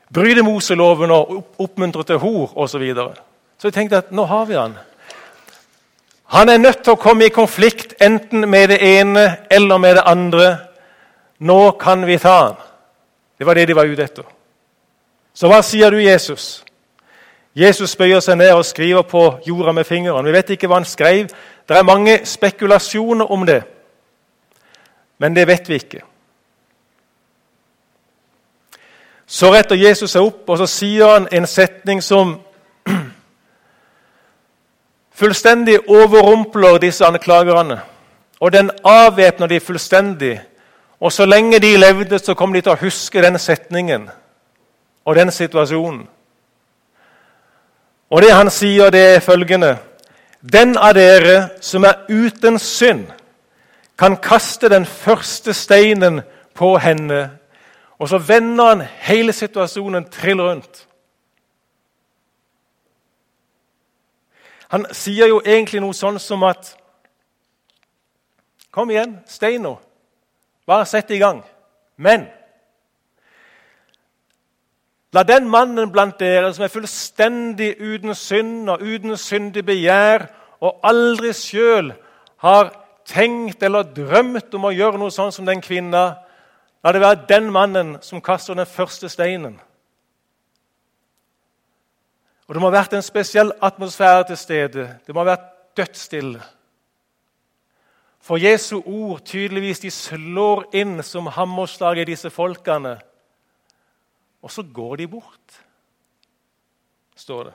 bryte 0.08 0.42
Moseloven 0.42 1.12
og 1.12 1.34
oppmuntre 1.60 2.06
til 2.08 2.18
hor 2.22 2.56
osv. 2.56 2.72
Så, 2.72 2.78
videre. 2.78 3.12
så 3.58 3.68
jeg 3.68 3.74
tenkte 3.76 4.00
at 4.00 4.12
nå 4.12 4.24
har 4.24 4.48
vi 4.48 4.56
han. 4.56 4.78
Han 6.32 6.48
er 6.48 6.58
nødt 6.58 6.80
til 6.84 6.94
å 6.94 7.00
komme 7.00 7.28
i 7.28 7.34
konflikt 7.34 7.92
enten 8.00 8.48
med 8.48 8.70
det 8.72 8.80
ene 8.80 9.26
eller 9.50 9.78
med 9.78 9.98
det 9.98 10.06
andre. 10.08 10.56
Nå 11.44 11.76
kan 11.80 12.06
vi 12.08 12.16
ta 12.18 12.36
han. 12.46 12.60
Det 13.38 13.46
var 13.46 13.54
det 13.54 13.66
de 13.68 13.76
var 13.76 13.90
ute 13.90 14.04
etter. 14.04 14.24
Så 15.34 15.48
hva 15.52 15.60
sier 15.64 15.92
du, 15.92 16.00
Jesus? 16.00 16.62
Jesus 17.54 17.96
bøyer 17.96 18.20
seg 18.24 18.38
ned 18.40 18.52
og 18.56 18.64
skriver 18.64 19.02
på 19.02 19.26
jorda 19.46 19.72
med 19.72 19.84
fingeren. 19.84 20.24
Vi 20.24 20.32
vet 20.32 20.50
ikke 20.54 20.70
hva 20.70 20.80
han 20.80 20.88
skrev. 20.88 21.28
Det 21.68 21.76
er 21.76 21.84
mange 21.84 22.22
spekulasjoner 22.26 23.32
om 23.32 23.44
det, 23.46 23.62
men 25.18 25.36
det 25.36 25.46
vet 25.46 25.68
vi 25.68 25.74
ikke. 25.74 26.00
Så 29.26 29.52
retter 29.52 29.78
Jesus 29.80 30.12
seg 30.12 30.24
opp 30.26 30.48
og 30.50 30.58
så 30.60 30.66
sier 30.68 31.14
han 31.14 31.28
en 31.32 31.46
setning 31.48 32.02
som 32.04 32.34
fullstendig 35.20 35.78
overrumpler 35.88 36.80
disse 36.82 37.06
anklagerne. 37.06 37.78
Og 38.40 38.52
den 38.52 38.70
avvæpner 38.84 39.46
de 39.46 39.60
fullstendig. 39.60 40.40
Og 41.00 41.12
så 41.12 41.26
lenge 41.26 41.58
de 41.58 41.76
levde, 41.76 42.18
så 42.18 42.34
kom 42.34 42.52
de 42.52 42.60
til 42.60 42.74
å 42.74 42.80
huske 42.80 43.22
den 43.22 43.38
setningen 43.38 44.10
og 45.04 45.16
den 45.16 45.30
situasjonen. 45.30 46.04
Og 48.12 48.20
det 48.22 48.32
han 48.34 48.50
sier, 48.52 48.90
det 48.92 49.00
er 49.14 49.24
følgende 49.24 49.78
Den 50.42 50.76
av 50.76 50.92
dere 50.94 51.48
som 51.62 51.84
er 51.86 52.02
uten 52.10 52.58
synd, 52.58 53.06
kan 53.98 54.16
kaste 54.18 54.68
den 54.68 54.84
første 54.86 55.54
steinen 55.54 56.20
på 56.54 56.74
henne. 56.82 57.30
Og 57.98 58.08
så 58.08 58.18
vender 58.18 58.68
han 58.68 58.82
hele 59.06 59.32
situasjonen 59.32 60.08
trill 60.10 60.42
rundt. 60.42 60.88
Han 64.68 64.86
sier 64.92 65.30
jo 65.30 65.38
egentlig 65.44 65.80
noe 65.84 65.94
sånn 65.94 66.18
som 66.18 66.42
at 66.48 66.76
Kom 68.72 68.90
igjen, 68.90 69.18
stein 69.28 69.66
Bare 70.66 70.86
sett 70.86 71.10
i 71.10 71.18
gang. 71.20 71.42
Men 71.96 72.26
La 75.12 75.22
den 75.28 75.48
mannen 75.48 75.90
blant 75.92 76.16
dere 76.20 76.52
som 76.54 76.64
er 76.64 76.72
fullstendig 76.72 77.74
uten 77.80 78.14
synd 78.16 78.70
og 78.72 78.80
uten 78.80 79.16
syndig 79.20 79.64
begjær, 79.68 80.24
og 80.62 80.78
aldri 80.86 81.34
sjøl 81.36 81.90
har 82.44 82.70
tenkt 83.08 83.62
eller 83.62 83.84
drømt 83.92 84.54
om 84.54 84.68
å 84.68 84.72
gjøre 84.72 85.00
noe 85.00 85.12
sånn 85.12 85.34
som 85.34 85.46
den 85.46 85.60
kvinna, 85.60 86.22
la 86.82 86.92
det 86.94 87.02
være 87.02 87.26
den 87.28 87.50
mannen 87.52 87.96
som 88.02 88.22
kaster 88.24 88.56
den 88.56 88.66
første 88.66 89.10
steinen. 89.12 89.58
Og 92.48 92.54
Det 92.54 92.60
må 92.60 92.68
ha 92.68 92.78
vært 92.80 92.96
en 92.96 93.04
spesiell 93.04 93.52
atmosfære 93.64 94.26
til 94.28 94.36
stede. 94.36 94.88
Det 95.06 95.14
må 95.14 95.22
ha 95.22 95.32
vært 95.34 95.46
dødsstille. 95.76 96.42
For 98.20 98.36
Jesu 98.36 98.82
ord 98.84 99.22
tydeligvis 99.24 99.80
de 99.82 99.90
slår 99.90 100.66
inn 100.76 101.02
som 101.02 101.26
hammerslag 101.26 102.02
i 102.02 102.10
disse 102.12 102.30
folkene. 102.30 102.98
Og 104.42 104.50
så 104.50 104.62
går 104.62 104.96
de 104.96 105.08
bort, 105.08 105.58
står 107.16 107.44
det. 107.44 107.54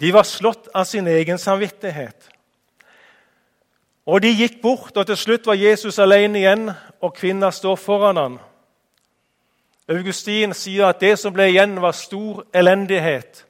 De 0.00 0.12
var 0.12 0.24
slått 0.28 0.68
av 0.74 0.84
sin 0.84 1.06
egen 1.08 1.38
samvittighet. 1.38 2.28
Og 4.06 4.22
de 4.22 4.30
gikk 4.30 4.60
bort, 4.62 4.96
og 4.96 5.06
til 5.06 5.16
slutt 5.18 5.46
var 5.48 5.58
Jesus 5.58 5.98
alene 5.98 6.38
igjen, 6.38 6.68
og 7.00 7.14
kvinna 7.16 7.50
står 7.50 7.76
foran 7.80 8.20
ham. 8.20 8.36
Augustin 9.88 10.54
sier 10.54 10.88
at 10.88 11.00
det 11.00 11.16
som 11.18 11.34
ble 11.34 11.48
igjen, 11.50 11.78
var 11.82 11.96
stor 11.96 12.44
elendighet 12.54 13.44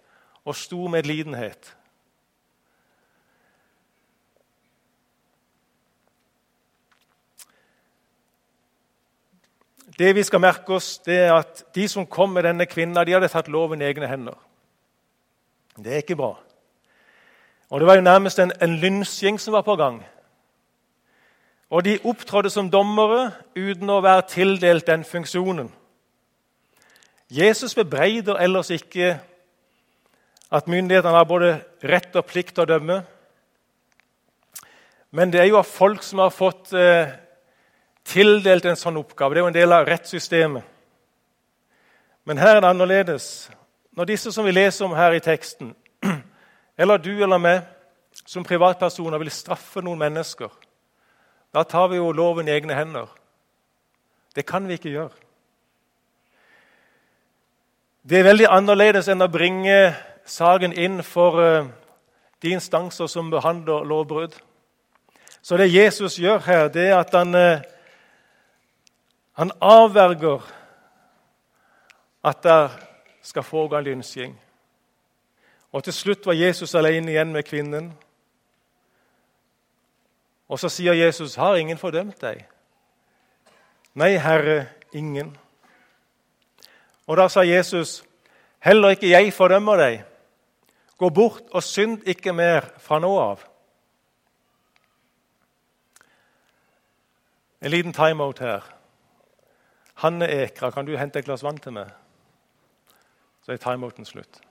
og 0.45 0.57
stor 0.57 0.89
medlidenhet. 0.93 1.76
Det 9.99 10.15
vi 10.15 10.23
skal 10.23 10.43
merke 10.45 10.77
oss, 10.77 10.99
det 10.99 11.17
er 11.25 11.33
at 11.39 11.63
de 11.75 11.87
som 11.89 12.07
kom 12.07 12.35
med 12.37 12.45
denne 12.45 12.67
kvinna, 12.69 13.05
de 13.05 13.15
hadde 13.17 13.31
tatt 13.33 13.49
loven 13.49 13.81
i 13.81 13.89
egne 13.89 14.09
hender. 14.11 14.37
Det 15.77 15.93
er 15.93 16.05
ikke 16.05 16.19
bra. 16.19 16.35
Og 17.71 17.81
Det 17.81 17.87
var 17.87 17.97
jo 17.97 18.05
nærmest 18.05 18.39
en, 18.39 18.53
en 18.63 18.77
lynsjing 18.77 19.41
som 19.41 19.57
var 19.57 19.65
på 19.67 19.77
gang. 19.77 20.05
Og 21.71 21.85
de 21.85 21.99
opptrådte 22.05 22.51
som 22.51 22.71
dommere 22.71 23.33
uten 23.57 23.91
å 23.91 24.03
være 24.05 24.29
tildelt 24.31 24.87
den 24.87 25.05
funksjonen. 25.05 25.73
Jesus 27.31 27.75
bebreider 27.75 28.39
ellers 28.39 28.71
ikke 28.71 29.17
at 30.53 30.69
myndighetene 30.71 31.17
har 31.17 31.27
både 31.27 31.57
rett 31.83 32.15
og 32.15 32.29
plikt 32.29 32.55
til 32.55 32.63
å 32.63 32.71
dømme. 32.71 33.01
Men 35.11 35.33
det 35.33 35.41
er 35.41 35.49
jo 35.51 35.59
av 35.59 35.67
folk 35.67 36.05
som 36.07 36.23
har 36.23 36.31
fått 36.31 36.71
eh, 36.77 37.11
tildelt 38.07 38.67
en 38.67 38.79
sånn 38.79 38.99
oppgave. 39.01 39.35
Det 39.35 39.41
er 39.41 39.45
jo 39.45 39.51
en 39.53 39.57
del 39.57 39.75
av 39.75 39.87
rettssystemet. 39.89 40.73
Men 42.27 42.39
her 42.43 42.57
er 42.57 42.63
det 42.63 42.71
annerledes. 42.71 43.27
Når 43.97 44.11
disse 44.11 44.33
som 44.35 44.47
vi 44.47 44.55
leser 44.55 44.85
om 44.87 44.97
her 44.99 45.15
i 45.15 45.23
teksten, 45.23 45.75
eller 46.81 46.99
du 46.99 47.13
eller 47.15 47.39
meg 47.39 47.63
som 48.27 48.45
privatpersoner 48.45 49.21
vil 49.23 49.31
straffe 49.31 49.83
noen 49.85 50.01
mennesker, 50.01 50.51
da 51.55 51.63
tar 51.65 51.89
vi 51.93 52.01
jo 52.01 52.11
loven 52.13 52.49
i 52.49 52.55
egne 52.57 52.75
hender. 52.75 53.07
Det 54.35 54.45
kan 54.47 54.67
vi 54.69 54.77
ikke 54.77 54.93
gjøre. 54.93 55.15
Det 58.07 58.19
er 58.19 58.27
veldig 58.27 58.51
annerledes 58.53 59.09
enn 59.11 59.25
å 59.25 59.31
bringe 59.33 59.95
saken 60.27 60.75
inn 60.77 61.01
for 61.03 61.41
eh, 61.43 61.71
de 62.43 62.53
instanser 62.55 63.09
som 63.11 63.31
behandler 63.33 63.87
lovbrudd. 63.87 64.37
Så 65.43 65.57
det 65.57 65.73
Jesus 65.73 66.19
gjør 66.19 66.43
her, 66.47 66.69
det 66.69 66.91
er 66.91 67.01
at 67.01 67.15
han 67.15 67.35
eh, 67.35 67.65
han 69.37 69.53
avverger 69.61 70.41
at 72.25 72.43
det 72.43 72.71
skal 73.23 73.43
foregå 73.43 73.77
en 73.77 73.85
lynsjing. 73.85 74.41
Og 75.73 75.85
Til 75.85 75.93
slutt 75.93 76.27
var 76.27 76.33
Jesus 76.33 76.75
alene 76.75 77.13
igjen 77.13 77.33
med 77.33 77.45
kvinnen. 77.45 77.93
Og 80.49 80.59
så 80.59 80.69
sier 80.69 80.93
Jesus, 80.93 81.35
'Har 81.35 81.57
ingen 81.57 81.79
fordømt 81.79 82.21
deg?' 82.21 82.47
'Nei, 83.95 84.17
Herre, 84.17 84.67
ingen.' 84.93 85.37
Og 87.07 87.17
Da 87.17 87.29
sa 87.29 87.41
Jesus, 87.41 88.05
'Heller 88.61 88.89
ikke 88.89 89.11
jeg 89.11 89.33
fordømmer 89.33 89.77
deg.' 89.77 90.05
'Gå 90.99 91.09
bort 91.09 91.43
og 91.53 91.63
synd 91.63 92.09
ikke 92.09 92.33
mer 92.33 92.61
fra 92.79 92.99
nå 92.99 93.19
av.' 93.19 93.45
En 97.61 97.71
liten 97.71 97.93
timeout 97.93 98.39
her. 98.39 98.76
Hanne 100.03 100.29
Ekra, 100.29 100.71
kan 100.71 100.85
du 100.85 100.97
hente 100.97 101.19
et 101.19 101.25
glass 101.25 101.45
vann 101.45 101.57
til 101.63 101.73
meg? 101.73 101.89
Så 103.45 103.55
er 103.55 103.61
timeouten 103.63 104.05
slutt. 104.05 104.43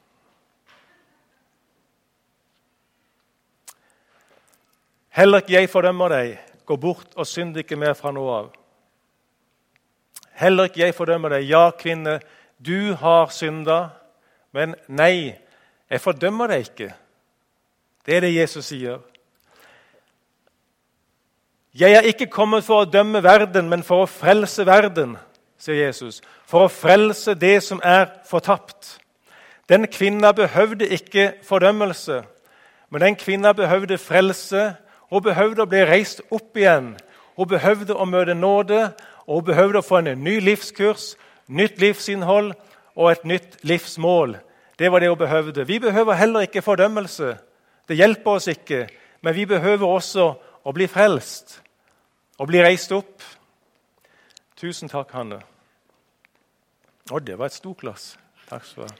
Heller 5.15 5.43
ikke 5.43 5.53
jeg 5.53 5.69
fordømmer 5.69 6.11
deg. 6.11 6.31
Gå 6.65 6.77
bort 6.81 7.13
og 7.15 7.27
synd 7.29 7.57
ikke 7.61 7.77
mer 7.77 7.93
fra 7.93 8.11
nå 8.11 8.23
av. 8.31 8.49
Heller 10.35 10.67
ikke 10.67 10.81
jeg 10.81 10.95
fordømmer 10.97 11.37
deg. 11.37 11.45
Ja, 11.47 11.69
kvinne, 11.77 12.17
du 12.57 12.95
har 12.99 13.29
synda. 13.31 13.77
Men 14.51 14.73
nei, 14.87 15.35
jeg 15.91 16.01
fordømmer 16.01 16.51
deg 16.51 16.65
ikke. 16.65 16.89
Det 18.05 18.17
er 18.17 18.25
det 18.25 18.33
Jesus 18.33 18.65
sier. 18.73 18.99
Jeg 21.75 21.93
er 21.93 22.09
ikke 22.09 22.31
kommet 22.31 22.65
for 22.65 22.83
å 22.83 22.89
dømme 22.89 23.21
verden, 23.23 23.69
men 23.69 23.83
for 23.83 24.03
å 24.03 24.09
frelse 24.09 24.65
verden 24.67 25.17
sier 25.59 25.85
Jesus, 25.85 26.21
for 26.45 26.65
å 26.65 26.71
frelse 26.71 27.35
det 27.39 27.57
som 27.63 27.81
er 27.83 28.07
fortapt. 28.29 28.97
Den 29.69 29.87
kvinna 29.87 30.31
behøvde 30.31 30.87
ikke 30.87 31.33
fordømmelse, 31.43 32.23
men 32.89 33.01
den 33.01 33.15
kvinna 33.15 33.53
behøvde 33.53 33.97
frelse. 33.97 34.75
Hun 35.09 35.23
behøvde 35.23 35.63
å 35.65 35.69
bli 35.69 35.81
reist 35.85 36.21
opp 36.31 36.57
igjen. 36.57 36.93
Hun 37.35 37.49
behøvde 37.49 37.95
å 37.97 38.05
møte 38.05 38.35
nåde, 38.37 38.91
og 39.25 39.41
hun 39.41 39.47
behøvde 39.49 39.81
å 39.81 39.85
få 39.85 39.99
en 39.99 40.21
ny 40.23 40.37
livskurs, 40.39 41.15
nytt 41.47 41.81
livsinnhold 41.81 42.53
og 42.95 43.11
et 43.11 43.25
nytt 43.25 43.57
livsmål. 43.63 44.37
Det 44.79 44.91
var 44.91 44.99
det 44.99 45.09
hun 45.09 45.17
behøvde. 45.17 45.67
Vi 45.67 45.79
behøver 45.79 46.13
heller 46.13 46.45
ikke 46.45 46.61
fordømmelse. 46.61 47.35
Det 47.87 47.97
hjelper 47.97 48.31
oss 48.31 48.47
ikke. 48.47 48.87
Men 49.21 49.35
vi 49.35 49.45
behøver 49.45 49.87
også 49.87 50.33
å 50.65 50.73
bli 50.73 50.87
frelst 50.87 51.59
og 52.39 52.47
bli 52.47 52.61
reist 52.63 52.91
opp. 52.91 53.23
Tusen 54.65 54.89
takk, 54.89 55.11
Hanne. 55.13 55.37
Å, 57.13 57.19
det 57.21 57.35
var 57.37 57.51
et 57.51 57.53
stort 57.53 57.83
glass. 57.83 58.05
Takk 58.49 58.63
skal 58.65 58.87
du 58.87 58.89
ha. 58.89 58.95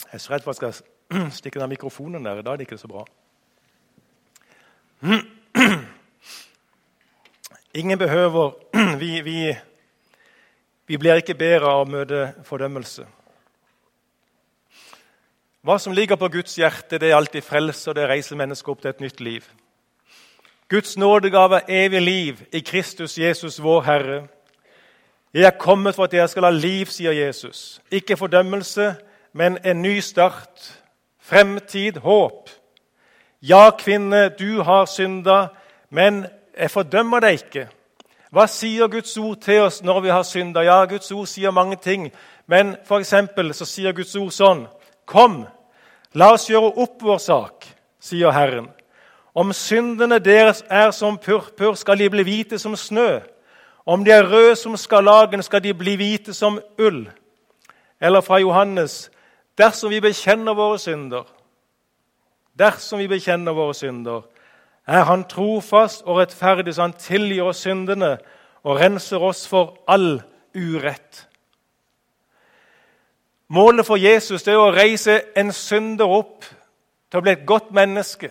Jeg 0.00 0.18
er 0.18 0.24
så 0.24 0.32
redd 0.32 0.42
for 0.42 0.50
at 0.50 0.64
jeg 0.66 0.74
skal 0.80 1.30
stikke 1.38 1.62
den 1.62 1.70
mikrofonen 1.70 2.26
der. 2.26 2.42
Da 2.42 2.50
er 2.50 2.58
det 2.58 2.66
ikke 2.66 2.80
så 2.82 2.90
bra. 2.90 3.06
Ingen 7.84 8.02
behøver 8.02 8.58
vi, 9.04 9.12
vi, 9.22 9.38
vi 10.90 10.98
blir 10.98 11.22
ikke 11.22 11.38
bedre 11.38 11.70
av 11.70 11.86
å 11.86 11.90
møte 11.94 12.34
fordømmelse. 12.50 13.06
Hva 15.60 15.76
som 15.78 15.92
ligger 15.92 16.16
på 16.16 16.28
Guds 16.32 16.54
hjerte, 16.56 16.98
det 16.98 17.10
er 17.10 17.16
alltid 17.16 17.44
frelse, 17.44 17.90
og 17.90 17.96
det 17.96 18.06
reiser 18.08 18.36
mennesket 18.36 18.68
opp 18.72 18.80
til 18.80 18.90
et 18.94 19.00
nytt 19.04 19.18
liv. 19.20 19.48
Guds 20.72 20.96
nådegave 20.96 21.60
er 21.60 21.84
evig 21.84 22.00
liv 22.02 22.40
i 22.52 22.60
Kristus 22.60 23.18
Jesus, 23.18 23.58
vår 23.62 23.82
Herre. 23.82 24.22
Jeg 25.34 25.44
er 25.44 25.58
kommet 25.58 25.94
for 25.94 26.04
at 26.04 26.12
dere 26.12 26.28
skal 26.28 26.48
ha 26.48 26.50
liv, 26.50 26.86
sier 26.86 27.12
Jesus. 27.12 27.80
Ikke 27.90 28.16
fordømmelse, 28.16 28.94
men 29.32 29.58
en 29.64 29.82
ny 29.82 29.98
start. 30.00 30.80
Fremtid, 31.20 32.00
håp. 32.00 32.48
Ja, 33.42 33.70
kvinne, 33.70 34.28
du 34.28 34.62
har 34.62 34.86
synda, 34.86 35.46
men 35.90 36.24
jeg 36.56 36.70
fordømmer 36.70 37.20
deg 37.20 37.42
ikke. 37.42 37.68
Hva 38.32 38.46
sier 38.48 38.88
Guds 38.88 39.16
ord 39.18 39.42
til 39.44 39.60
oss 39.68 39.82
når 39.82 40.00
vi 40.00 40.08
har 40.08 40.22
synda? 40.22 40.64
Ja, 40.64 40.84
Guds 40.84 41.12
ord 41.12 41.26
sier 41.28 41.50
mange 41.50 41.76
ting. 41.76 42.12
Men 42.46 42.76
for 42.86 43.02
så 43.52 43.64
sier 43.64 43.92
Guds 43.92 44.16
ord 44.16 44.32
sånn 44.32 44.68
Kom, 45.10 45.42
la 46.14 46.32
oss 46.36 46.46
gjøre 46.46 46.70
opp 46.78 47.02
vår 47.02 47.18
sak, 47.18 47.66
sier 47.98 48.30
Herren. 48.30 48.68
Om 49.34 49.50
syndene 49.54 50.20
deres 50.22 50.62
er 50.70 50.90
som 50.94 51.18
purpur, 51.18 51.74
skal 51.74 51.98
de 51.98 52.06
bli 52.10 52.22
hvite 52.26 52.58
som 52.58 52.76
snø. 52.78 53.20
Om 53.86 54.04
de 54.06 54.12
er 54.14 54.28
røde 54.30 54.56
som 54.56 54.76
skarlagen, 54.78 55.42
skal 55.42 55.62
de 55.64 55.74
bli 55.74 55.96
hvite 55.98 56.34
som 56.34 56.60
ull. 56.78 57.08
Eller 58.00 58.20
fra 58.20 58.38
Johannes.: 58.38 59.10
Dersom 59.58 59.90
vi 59.90 60.00
bekjenner 60.00 60.54
våre 60.54 60.78
synder, 60.78 61.24
dersom 62.58 62.98
vi 62.98 63.08
bekjenner 63.08 63.52
våre 63.52 63.74
synder, 63.74 64.22
er 64.86 65.04
Han 65.04 65.24
trofast 65.24 66.02
og 66.06 66.18
rettferdig, 66.18 66.74
så 66.74 66.82
Han 66.82 66.92
tilgir 66.92 67.42
oss 67.42 67.62
syndene 67.66 68.18
og 68.64 68.80
renser 68.80 69.18
oss 69.18 69.48
for 69.48 69.76
all 69.88 70.22
urett. 70.54 71.26
Målet 73.50 73.86
for 73.86 73.98
Jesus 73.98 74.46
er 74.46 74.60
å 74.60 74.70
reise 74.70 75.16
en 75.38 75.48
synder 75.50 76.06
opp 76.06 76.44
til 77.10 77.18
å 77.18 77.22
bli 77.24 77.32
et 77.34 77.42
godt 77.46 77.72
menneske. 77.74 78.30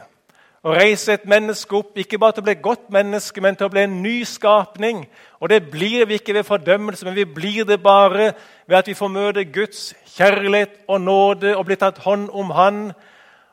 Å 0.63 0.75
reise 0.75 1.17
et 1.17 1.25
menneske 1.27 1.75
opp, 1.75 1.91
ikke 1.99 2.19
bare 2.19 2.37
til 2.37 2.43
å 2.43 2.47
bli 2.47 2.53
et 2.55 2.63
godt 2.63 2.87
menneske, 2.91 3.43
men 3.43 3.55
til 3.59 3.67
å 3.67 3.71
bli 3.73 3.83
en 3.83 3.97
ny 4.03 4.15
skapning. 4.27 5.05
Og 5.39 5.51
det 5.51 5.61
blir 5.71 6.07
vi 6.07 6.19
ikke 6.19 6.37
ved 6.37 6.47
fordømmelse, 6.47 7.03
men 7.07 7.15
vi 7.19 7.27
blir 7.27 7.67
det 7.67 7.81
bare 7.83 8.33
ved 8.67 8.77
at 8.79 8.87
vi 8.87 8.95
får 8.95 9.11
møte 9.11 9.47
Guds 9.51 9.93
kjærlighet 10.15 10.81
og 10.87 11.01
nåde 11.03 11.55
og 11.55 11.67
blir 11.67 11.79
tatt 11.79 11.99
hånd 12.03 12.29
om 12.31 12.51
Han. 12.55 12.81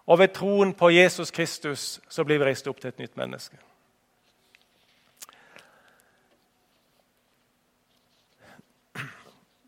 Og 0.06 0.18
ved 0.22 0.34
troen 0.38 0.74
på 0.74 0.90
Jesus 0.94 1.34
Kristus 1.34 1.96
så 2.08 2.24
blir 2.24 2.38
vi 2.38 2.46
reist 2.46 2.70
opp 2.70 2.78
til 2.78 2.94
et 2.94 3.02
nytt 3.02 3.16
menneske. 3.18 3.58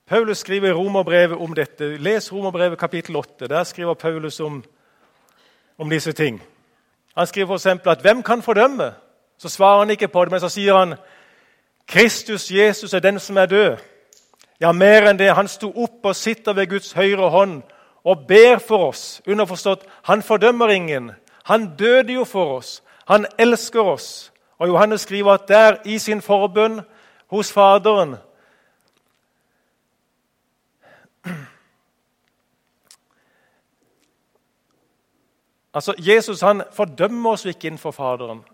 Paulus 0.09 0.39
skriver 0.39 0.69
i 0.69 0.73
Romerbrevet 0.73 1.37
om 1.37 1.55
dette. 1.55 1.97
Les 1.97 2.33
Romerbrevet 2.33 2.79
kapittel 2.79 3.17
8. 3.17 3.47
Der 3.47 3.65
skriver 3.65 3.95
Paulus 3.95 4.41
om, 4.41 4.65
om 5.79 5.91
disse 5.91 6.13
ting. 6.13 6.43
Han 7.17 7.27
skriver 7.27 7.55
f.eks. 7.55 7.67
at 7.67 8.01
'Hvem 8.01 8.23
kan 8.23 8.43
fordømme?' 8.43 8.93
Så 9.39 9.49
svarer 9.49 9.79
han 9.79 9.91
ikke 9.91 10.09
på 10.09 10.25
det, 10.25 10.31
men 10.31 10.41
så 10.41 10.49
sier 10.49 10.77
han 10.77 10.95
'Kristus 11.87 12.51
Jesus 12.51 12.95
er 12.95 12.99
den 12.99 13.19
som 13.19 13.37
er 13.37 13.47
død'. 13.47 13.79
Ja, 14.61 14.73
mer 14.73 15.11
enn 15.11 15.19
det. 15.19 15.35
Han 15.35 15.49
sto 15.49 15.73
opp 15.77 16.05
og 16.05 16.17
sitter 16.17 16.53
ved 16.53 16.67
Guds 16.67 16.93
høyre 16.93 17.31
hånd 17.31 17.63
og 18.05 18.25
ber 18.29 18.59
for 18.59 18.89
oss. 18.89 19.23
Underforstått, 19.27 19.85
han 20.03 20.23
fordømmer 20.23 20.69
ingen. 20.69 21.11
Han 21.45 21.77
døde 21.79 22.13
jo 22.13 22.25
for 22.25 22.57
oss. 22.57 22.83
Han 23.09 23.27
elsker 23.39 23.81
oss. 23.81 24.33
Og 24.59 24.69
Johannes 24.69 25.01
skriver 25.01 25.33
at 25.33 25.49
der 25.49 25.77
i 25.85 25.99
sin 25.99 26.23
forbønn 26.23 26.81
hos 27.31 27.53
Faderen 27.53 28.17
Altså, 35.75 35.95
Jesus 35.99 36.41
han 36.41 36.63
fordømmer 36.73 37.31
oss 37.31 37.45
ikke 37.45 37.67
innenfor 37.67 37.91
Faderen. 37.91 38.45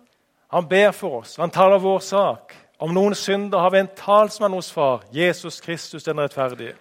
Han 0.53 0.69
ber 0.69 0.91
for 0.91 1.21
oss, 1.21 1.37
han 1.37 1.51
taler 1.51 1.79
vår 1.79 1.99
sak. 1.99 2.55
Om 2.79 2.91
noen 2.95 3.15
synder 3.15 3.59
har 3.59 3.71
vi 3.71 3.79
en 3.79 3.89
talsmann 3.97 4.53
hos 4.53 4.73
Far, 4.73 5.05
Jesus 5.13 5.61
Kristus 5.61 6.05
den 6.05 6.21
rettferdige. 6.21 6.75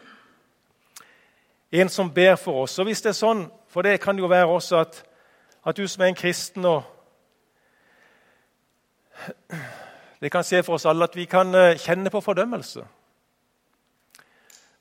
En 1.71 1.89
som 1.89 2.11
ber 2.13 2.35
for 2.35 2.63
oss. 2.63 2.79
Og 2.79 2.85
hvis 2.85 3.01
det 3.01 3.09
er 3.09 3.17
sånn, 3.17 3.45
for 3.69 3.81
det 3.81 4.01
kan 4.01 4.17
jo 4.19 4.27
være 4.27 4.49
også 4.49 4.77
at, 4.77 5.03
at 5.65 5.77
du 5.77 5.87
som 5.87 6.03
er 6.03 6.11
en 6.11 6.19
kristen 6.19 6.65
og 6.65 6.83
Det 10.19 10.31
kan 10.31 10.43
se 10.43 10.63
for 10.63 10.73
oss 10.73 10.85
alle 10.85 11.03
at 11.03 11.15
vi 11.15 11.25
kan 11.25 11.55
eh, 11.55 11.77
kjenne 11.77 12.09
på 12.09 12.21
fordømmelse. 12.21 12.85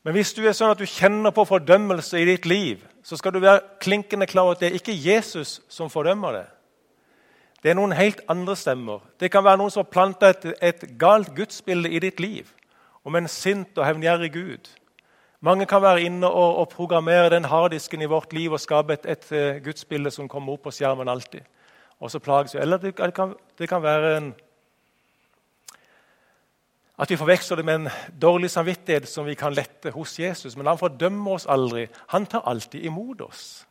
Men 0.03 0.17
hvis 0.17 0.33
du 0.35 0.43
er 0.43 0.55
sånn 0.57 0.73
at 0.75 0.81
du 0.81 0.89
kjenner 0.89 1.31
på 1.35 1.45
fordømmelse 1.47 2.19
i 2.19 2.27
ditt 2.27 2.47
liv, 2.51 2.83
så 3.07 3.17
skal 3.19 3.35
du 3.35 3.39
være 3.43 3.63
klinkende 3.83 4.27
klar 4.27 4.49
over 4.49 4.57
at 4.57 4.65
det 4.65 4.73
er 4.73 4.81
ikke 4.81 4.99
Jesus 4.99 5.61
som 5.71 5.91
fordømmer 5.91 6.39
det. 6.39 6.47
Det 7.63 7.71
er 7.71 7.79
noen 7.79 7.95
helt 7.95 8.21
andre 8.31 8.57
stemmer. 8.59 9.03
Det 9.23 9.31
kan 9.31 9.45
være 9.47 9.61
noen 9.61 9.71
som 9.71 9.85
har 9.85 9.93
planta 9.95 10.33
et, 10.33 10.49
et, 10.59 10.85
galt 10.99 11.31
gudsbilde 11.37 11.91
i 11.91 12.01
ditt 12.03 12.19
liv 12.21 12.51
om 13.07 13.15
en 13.19 13.31
sint 13.31 13.79
og 13.79 13.87
hevngjerrig 13.87 14.33
Gud. 14.35 14.71
Mange 15.43 15.67
kan 15.67 15.83
være 15.83 16.03
inne 16.07 16.27
og, 16.27 16.57
og 16.63 16.69
programmere 16.75 17.31
den 17.31 17.47
harddisken 17.51 18.03
i 18.03 18.11
vårt 18.11 18.35
liv 18.35 18.53
og 18.53 18.63
skape 18.63 18.95
et, 18.95 19.07
et, 19.07 19.29
uh, 19.31 19.63
gudsbilde 19.63 20.11
som 20.11 20.31
kommer 20.31 20.55
opp 20.55 20.67
på 20.67 20.75
skjermen 20.75 21.11
alltid. 21.11 21.47
Og 22.03 22.11
så 22.11 22.19
plages 22.19 22.55
vi. 22.55 22.61
Eller 22.63 22.83
det, 22.83 22.95
kan, 22.95 23.35
det 23.59 23.69
kan 23.71 23.83
være 23.83 24.17
en 24.17 24.33
at 26.99 27.11
vi 27.11 27.17
forveksler 27.17 27.57
det 27.57 27.65
med 27.65 27.75
en 27.75 27.89
dårlig 28.23 28.51
samvittighet 28.51 29.09
som 29.09 29.27
vi 29.27 29.35
kan 29.35 29.55
lette 29.55 29.91
hos 29.91 30.19
Jesus. 30.19 30.57
Men 30.57 30.67
han 30.67 30.79
fordømmer 30.79 31.33
oss 31.33 31.47
aldri. 31.49 31.87
Han 32.09 32.27
tar 32.27 32.45
alltid 32.47 32.85
imot 32.85 33.21
oss. 33.21 33.67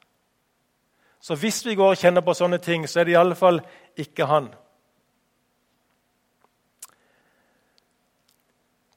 Så 1.21 1.36
hvis 1.36 1.65
vi 1.65 1.75
går 1.75 1.93
og 1.93 1.97
kjenner 1.97 2.21
på 2.25 2.34
sånne 2.34 2.57
ting, 2.57 2.88
så 2.89 2.99
er 2.99 3.03
det 3.03 3.13
i 3.13 3.19
alle 3.19 3.36
fall 3.38 3.62
ikke 3.97 4.25
han. 4.25 4.49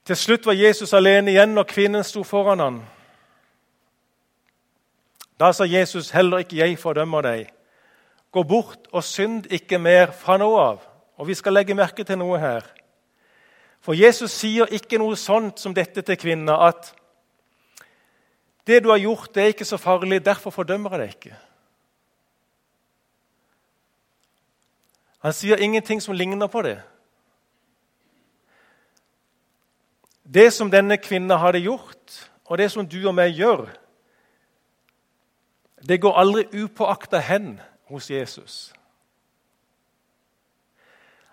Til 0.05 0.15
slutt 0.15 0.45
var 0.45 0.57
Jesus 0.57 0.93
alene 0.93 1.31
igjen 1.31 1.53
når 1.53 1.69
kvinnen 1.69 2.03
sto 2.05 2.23
foran 2.23 2.59
ham. 2.59 2.83
Da 5.39 5.51
sa 5.51 5.65
Jesus, 5.65 6.11
'Heller 6.11 6.37
ikke 6.37 6.57
jeg 6.57 6.79
fordømmer 6.79 7.21
deg.' 7.21 7.51
'Gå 8.31 8.43
bort 8.43 8.87
og 8.91 9.03
synd 9.03 9.45
ikke 9.51 9.79
mer 9.79 10.11
fra 10.11 10.37
nå 10.37 10.57
av.' 10.57 10.87
Og 11.17 11.27
Vi 11.27 11.33
skal 11.33 11.53
legge 11.53 11.73
merke 11.73 12.03
til 12.03 12.17
noe 12.17 12.39
her. 12.39 12.61
For 13.85 13.93
Jesus 13.93 14.33
sier 14.33 14.71
ikke 14.73 14.97
noe 14.97 15.13
sånt 15.13 15.61
som 15.61 15.73
dette 15.77 16.01
til 16.01 16.17
kvinner, 16.17 16.57
at 16.57 16.95
'det 18.65 18.83
du 18.83 18.89
har 18.89 18.97
gjort, 18.97 19.35
det 19.35 19.43
er 19.43 19.47
ikke 19.53 19.65
så 19.65 19.77
farlig, 19.77 20.25
derfor 20.25 20.49
fordømmer 20.49 20.89
jeg 20.89 20.99
deg 20.99 21.09
ikke'. 21.09 21.35
Han 25.19 25.33
sier 25.33 25.57
ingenting 25.57 26.01
som 26.01 26.15
ligner 26.15 26.47
på 26.47 26.61
det. 26.61 26.81
Det 30.33 30.53
som 30.53 30.71
denne 30.71 30.97
kvinnen 30.97 31.37
hadde 31.39 31.61
gjort, 31.61 32.31
og 32.45 32.57
det 32.57 32.71
som 32.71 32.87
du 32.87 33.07
og 33.07 33.15
meg 33.15 33.37
gjør, 33.37 33.69
det 35.87 36.01
går 36.01 36.17
aldri 36.17 36.63
upåakta 36.63 37.19
hen 37.19 37.61
hos 37.85 38.09
Jesus. 38.09 38.73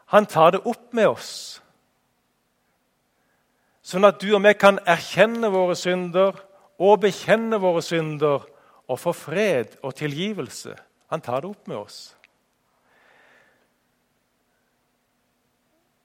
Han 0.06 0.26
tar 0.26 0.50
det 0.50 0.66
opp 0.66 0.92
med 0.92 1.06
oss. 1.06 1.61
Sånn 3.82 4.06
at 4.06 4.20
du 4.22 4.30
og 4.36 4.42
vi 4.44 4.54
kan 4.54 4.78
erkjenne 4.86 5.50
våre 5.50 5.74
synder 5.78 6.38
og 6.78 7.00
bekjenne 7.02 7.58
våre 7.62 7.82
synder 7.82 8.44
og 8.88 8.98
få 8.98 9.12
fred 9.14 9.76
og 9.82 9.94
tilgivelse. 9.98 10.76
Han 11.10 11.20
tar 11.20 11.42
det 11.42 11.50
opp 11.50 11.68
med 11.68 11.76
oss. 11.76 12.00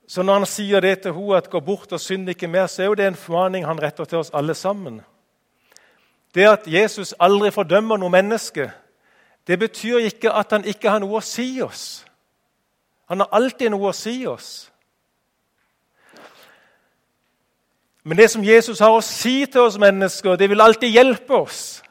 Så 0.08 0.24
når 0.24 0.34
han 0.40 0.48
sier 0.48 0.82
det 0.82 1.02
til 1.04 1.14
henne, 1.14 1.38
at 1.38 1.50
'gå 1.50 1.60
bort 1.60 1.92
og 1.92 2.00
synd 2.00 2.30
ikke 2.30 2.48
mer', 2.48 2.68
så 2.68 2.82
er 2.82 2.86
jo 2.86 2.94
det 2.96 3.08
en 3.08 3.16
formaning 3.16 3.66
han 3.66 3.82
retter 3.82 4.06
til 4.06 4.18
oss 4.18 4.32
alle 4.34 4.54
sammen. 4.54 5.02
Det 6.34 6.48
at 6.48 6.68
Jesus 6.68 7.14
aldri 7.20 7.52
fordømmer 7.52 7.98
noe 7.98 8.10
menneske, 8.10 8.72
det 9.48 9.60
betyr 9.60 9.98
ikke 9.98 10.32
at 10.32 10.52
han 10.52 10.66
ikke 10.66 10.90
har 10.90 11.00
noe 11.00 11.18
å 11.18 11.24
si 11.24 11.62
oss. 11.62 12.06
Han 13.08 13.20
har 13.20 13.30
alltid 13.32 13.70
noe 13.70 13.90
å 13.90 13.96
si 13.96 14.26
oss. 14.28 14.72
Men 18.08 18.18
det 18.18 18.30
som 18.32 18.44
Jesus 18.44 18.80
har 18.80 18.94
å 18.96 19.02
si 19.04 19.42
til 19.52 19.66
oss 19.68 19.76
mennesker, 19.78 20.38
det 20.40 20.48
vil 20.48 20.62
alltid 20.64 20.94
hjelpe 20.96 21.42
oss. 21.42 21.82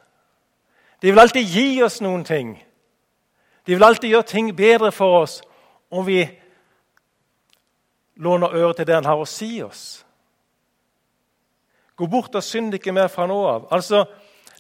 Det 1.03 1.11
vil 1.13 1.21
alltid 1.21 1.45
gi 1.45 1.83
oss 1.85 1.99
noen 2.01 2.23
ting. 2.25 2.55
Det 3.67 3.77
vil 3.77 3.85
alltid 3.85 4.15
gjøre 4.15 4.29
ting 4.31 4.49
bedre 4.57 4.89
for 4.97 5.19
oss 5.19 5.43
om 5.93 6.07
vi 6.07 6.23
låner 8.17 8.55
øret 8.57 8.81
til 8.81 8.89
det 8.89 8.95
han 8.97 9.05
har 9.05 9.21
å 9.21 9.27
si 9.29 9.61
oss. 9.61 9.83
Gå 11.97 12.09
bort 12.09 12.35
og 12.35 12.45
synd 12.45 12.73
ikke 12.79 12.97
mer 12.97 13.13
fra 13.13 13.29
nå 13.29 13.37
av. 13.47 13.69
Altså, 13.71 14.07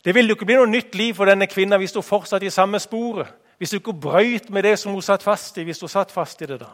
Det 0.04 0.14
ville 0.14 0.28
jo 0.28 0.36
ikke 0.36 0.46
bli 0.46 0.54
noe 0.54 0.70
nytt 0.70 0.94
liv 0.94 1.14
for 1.16 1.26
denne 1.26 1.48
kvinnen 1.50 1.80
hvis 1.80 1.96
hun 1.96 2.04
fortsatt 2.04 2.42
i 2.42 2.50
samme 2.50 2.78
sporet. 2.78 3.32
Hvis 3.58 3.72
hun 3.72 3.80
ikke 3.80 3.96
brøyt 4.00 4.50
med 4.50 4.62
det 4.62 4.78
som 4.78 4.92
hun 4.92 5.02
satt 5.02 5.22
fast 5.22 5.58
i. 5.58 5.64
hvis 5.64 5.80
hun 5.80 5.88
satt 5.88 6.12
fast 6.12 6.42
i 6.42 6.46
Det 6.46 6.60
da. 6.60 6.68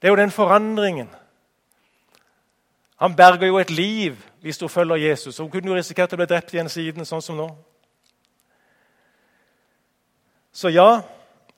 Det 0.00 0.08
er 0.08 0.10
jo 0.10 0.16
den 0.16 0.30
forandringen. 0.30 1.08
Han 2.96 3.16
berger 3.16 3.46
jo 3.46 3.58
et 3.58 3.70
liv 3.70 4.16
hvis 4.40 4.60
hun 4.60 4.68
følger 4.68 4.96
Jesus. 4.96 5.38
Hun 5.38 5.50
kunne 5.50 5.68
jo 5.68 5.76
risikert 5.76 6.12
å 6.12 6.16
bli 6.16 6.26
drept 6.26 6.54
i 6.54 6.68
siden, 6.68 7.04
sånn 7.04 7.22
som 7.22 7.36
nå. 7.36 7.48
Så 10.52 10.68
ja, 10.72 11.02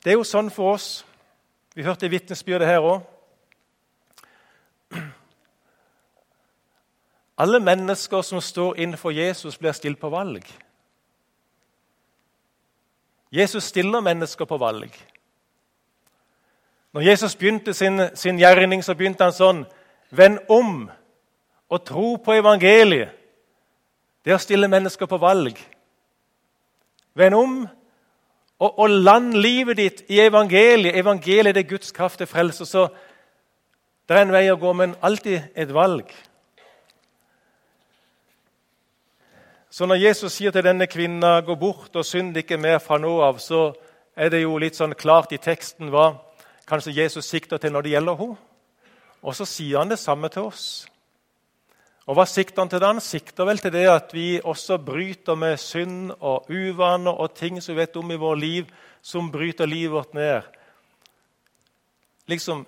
det 0.05 0.11
er 0.11 0.19
jo 0.19 0.25
sånn 0.27 0.51
for 0.51 0.75
oss. 0.75 1.05
Vi 1.75 1.85
hørte 1.87 2.11
vitnesbyrdet 2.11 2.67
her 2.67 2.83
òg. 2.83 3.05
Alle 7.39 7.61
mennesker 7.61 8.23
som 8.23 8.41
står 8.41 8.81
innenfor 8.83 9.15
Jesus, 9.15 9.59
blir 9.59 9.73
stilt 9.73 10.01
på 10.01 10.09
valg. 10.11 10.43
Jesus 13.31 13.65
stiller 13.65 14.01
mennesker 14.01 14.45
på 14.45 14.57
valg. 14.59 14.91
Når 16.93 17.01
Jesus 17.01 17.37
begynte 17.37 17.75
sin, 17.75 18.01
sin 18.15 18.39
gjerning, 18.39 18.83
så 18.83 18.95
begynte 18.95 19.25
han 19.25 19.33
sånn 19.37 19.67
Vend 20.11 20.39
om 20.49 20.89
og 21.69 21.85
tro 21.85 22.17
på 22.17 22.33
evangeliet. 22.33 23.11
Det 24.25 24.33
er 24.33 24.39
å 24.39 24.43
stille 24.43 24.69
mennesker 24.69 25.09
på 25.09 25.19
valg. 25.21 25.59
Vend 27.17 27.35
om 27.35 27.59
og, 28.59 28.79
og 28.79 28.91
land 28.91 29.37
livet 29.39 29.79
ditt 29.79 30.01
i 30.11 30.21
evangeliet. 30.21 30.97
Evangeliet 30.99 31.57
er 31.57 31.69
Guds 31.69 31.93
kraft 31.93 32.19
til 32.19 32.27
frelse. 32.27 32.67
Så 32.67 32.89
det 34.09 34.17
er 34.17 34.25
en 34.25 34.35
vei 34.35 34.49
å 34.51 34.59
gå, 34.59 34.73
men 34.73 34.97
alltid 35.05 35.55
et 35.55 35.73
valg. 35.75 36.11
Så 39.71 39.87
når 39.87 40.01
Jesus 40.01 40.33
sier 40.33 40.51
til 40.51 40.65
denne 40.65 40.87
kvinna 40.87 41.41
'gå 41.41 41.55
bort 41.55 41.97
og 41.97 42.05
synd 42.05 42.37
ikke 42.37 42.57
mer 42.57 42.79
fra 42.79 42.99
nå 42.99 43.21
av', 43.21 43.39
så 43.39 43.73
er 44.17 44.29
det 44.29 44.43
jo 44.43 44.59
litt 44.59 44.75
sånn 44.75 44.95
klart 44.95 45.33
i 45.33 45.39
teksten 45.39 45.91
hva 45.91 46.17
kanskje 46.67 46.97
Jesus 46.97 47.25
sikter 47.25 47.59
til 47.59 47.73
når 47.73 47.83
det 47.83 47.91
gjelder 47.91 48.17
henne. 48.17 48.37
Og 49.23 49.35
så 49.35 49.45
sier 49.45 49.79
han 49.79 49.91
det 49.91 49.99
samme 49.99 50.29
til 50.29 50.43
oss. 50.43 50.89
Og 52.09 52.17
Hva 52.17 52.25
sikter 52.25 52.63
han 52.63 52.71
til 52.73 52.81
da? 52.81 52.95
Han 52.95 53.05
sikter 53.05 53.45
vel 53.45 53.61
til 53.61 53.75
det 53.75 53.85
at 53.93 54.15
vi 54.17 54.41
også 54.41 54.79
bryter 54.81 55.37
med 55.37 55.59
synd 55.61 56.15
og 56.25 56.49
uvaner 56.49 57.13
og 57.13 57.35
ting 57.37 57.61
som 57.61 57.75
vi 57.75 57.83
vet 57.83 57.99
om 58.01 58.15
i 58.15 58.17
vårt 58.21 58.41
liv, 58.41 58.71
som 59.05 59.29
bryter 59.33 59.69
livet 59.69 59.93
vårt 59.93 60.17
ned. 60.17 60.43
Liksom 62.33 62.67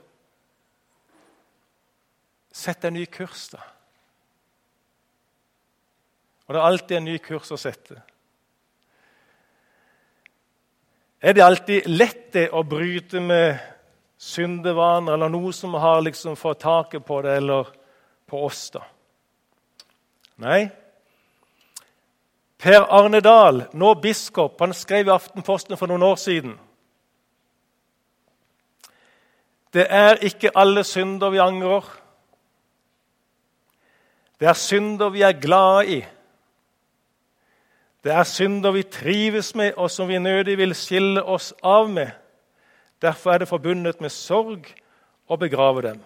Sett 2.53 2.83
en 2.85 2.97
ny 2.99 3.05
kurs, 3.07 3.45
da. 3.53 3.61
Og 6.49 6.55
det 6.55 6.59
er 6.59 6.67
alltid 6.67 6.97
en 6.97 7.05
ny 7.07 7.13
kurs 7.23 7.53
å 7.55 7.59
sette. 7.63 7.95
Er 11.23 11.37
det 11.37 11.45
alltid 11.47 11.87
lett 11.87 12.25
det 12.35 12.49
å 12.51 12.65
bryte 12.67 13.23
med 13.23 13.55
syndevaner 14.19 15.15
eller 15.15 15.31
noe 15.31 15.53
som 15.55 15.79
har 15.79 16.03
liksom 16.03 16.35
fått 16.37 16.65
taket 16.67 17.07
på 17.07 17.21
det, 17.23 17.37
eller 17.39 17.71
på 18.27 18.43
oss, 18.49 18.65
da? 18.75 18.83
Nei. 20.41 20.71
Per 22.61 22.87
Arne 22.93 23.21
Dahl, 23.21 23.67
nå 23.73 23.95
biskop, 24.01 24.61
han 24.61 24.73
skrev 24.77 25.09
i 25.09 25.13
Aftenposten 25.13 25.77
for 25.81 25.89
noen 25.89 26.05
år 26.05 26.19
siden 26.21 26.59
Det 29.73 29.87
er 29.87 30.19
ikke 30.27 30.51
alle 30.59 30.83
synder 30.85 31.31
vi 31.31 31.39
angrer. 31.39 31.85
Det 34.41 34.49
er 34.49 34.59
synder 34.59 35.13
vi 35.15 35.23
er 35.23 35.37
glade 35.39 35.85
i. 35.87 36.01
Det 38.03 38.13
er 38.13 38.27
synder 38.27 38.75
vi 38.75 38.83
trives 38.83 39.55
med, 39.55 39.77
og 39.77 39.91
som 39.91 40.09
vi 40.09 40.19
nødig 40.19 40.57
vil 40.59 40.75
skille 40.75 41.23
oss 41.23 41.53
av 41.63 41.87
med. 41.91 42.11
Derfor 43.03 43.31
er 43.31 43.39
det 43.39 43.49
forbundet 43.49 44.01
med 44.01 44.11
sorg 44.11 44.67
å 45.29 45.39
begrave 45.39 45.87
dem. 45.87 46.03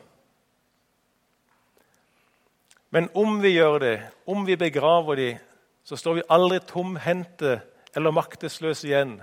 Men 2.94 3.08
om 3.18 3.40
vi 3.42 3.56
gjør 3.56 3.80
det, 3.82 3.94
om 4.30 4.44
vi 4.46 4.54
begraver 4.56 5.18
dem, 5.18 5.38
så 5.84 5.98
står 5.98 6.20
vi 6.20 6.28
aldri 6.30 6.60
tomhendte 6.62 7.56
eller 7.96 8.14
maktesløse 8.14 8.86
igjen. 8.86 9.16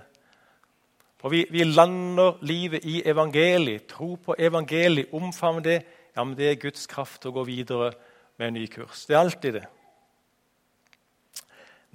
For 1.22 1.32
vi, 1.32 1.46
vi, 1.54 1.64
lander 1.64 2.42
livet 2.44 2.84
i 2.84 3.00
evangeliet, 3.08 3.88
tro 3.94 4.18
på 4.20 4.36
evangeliet, 4.36 5.14
omfavne 5.16 5.64
det. 5.64 5.78
Ja, 6.18 6.26
men 6.26 6.36
det 6.36 6.50
er 6.50 6.60
Guds 6.60 6.84
kraft 6.92 7.22
til 7.22 7.32
å 7.32 7.38
gå 7.40 7.46
videre 7.48 7.94
med 8.36 8.50
en 8.50 8.58
ny 8.60 8.66
kurs. 8.68 9.06
Det 9.08 9.16
er 9.16 9.22
alltid 9.22 9.58
det. 9.62 9.64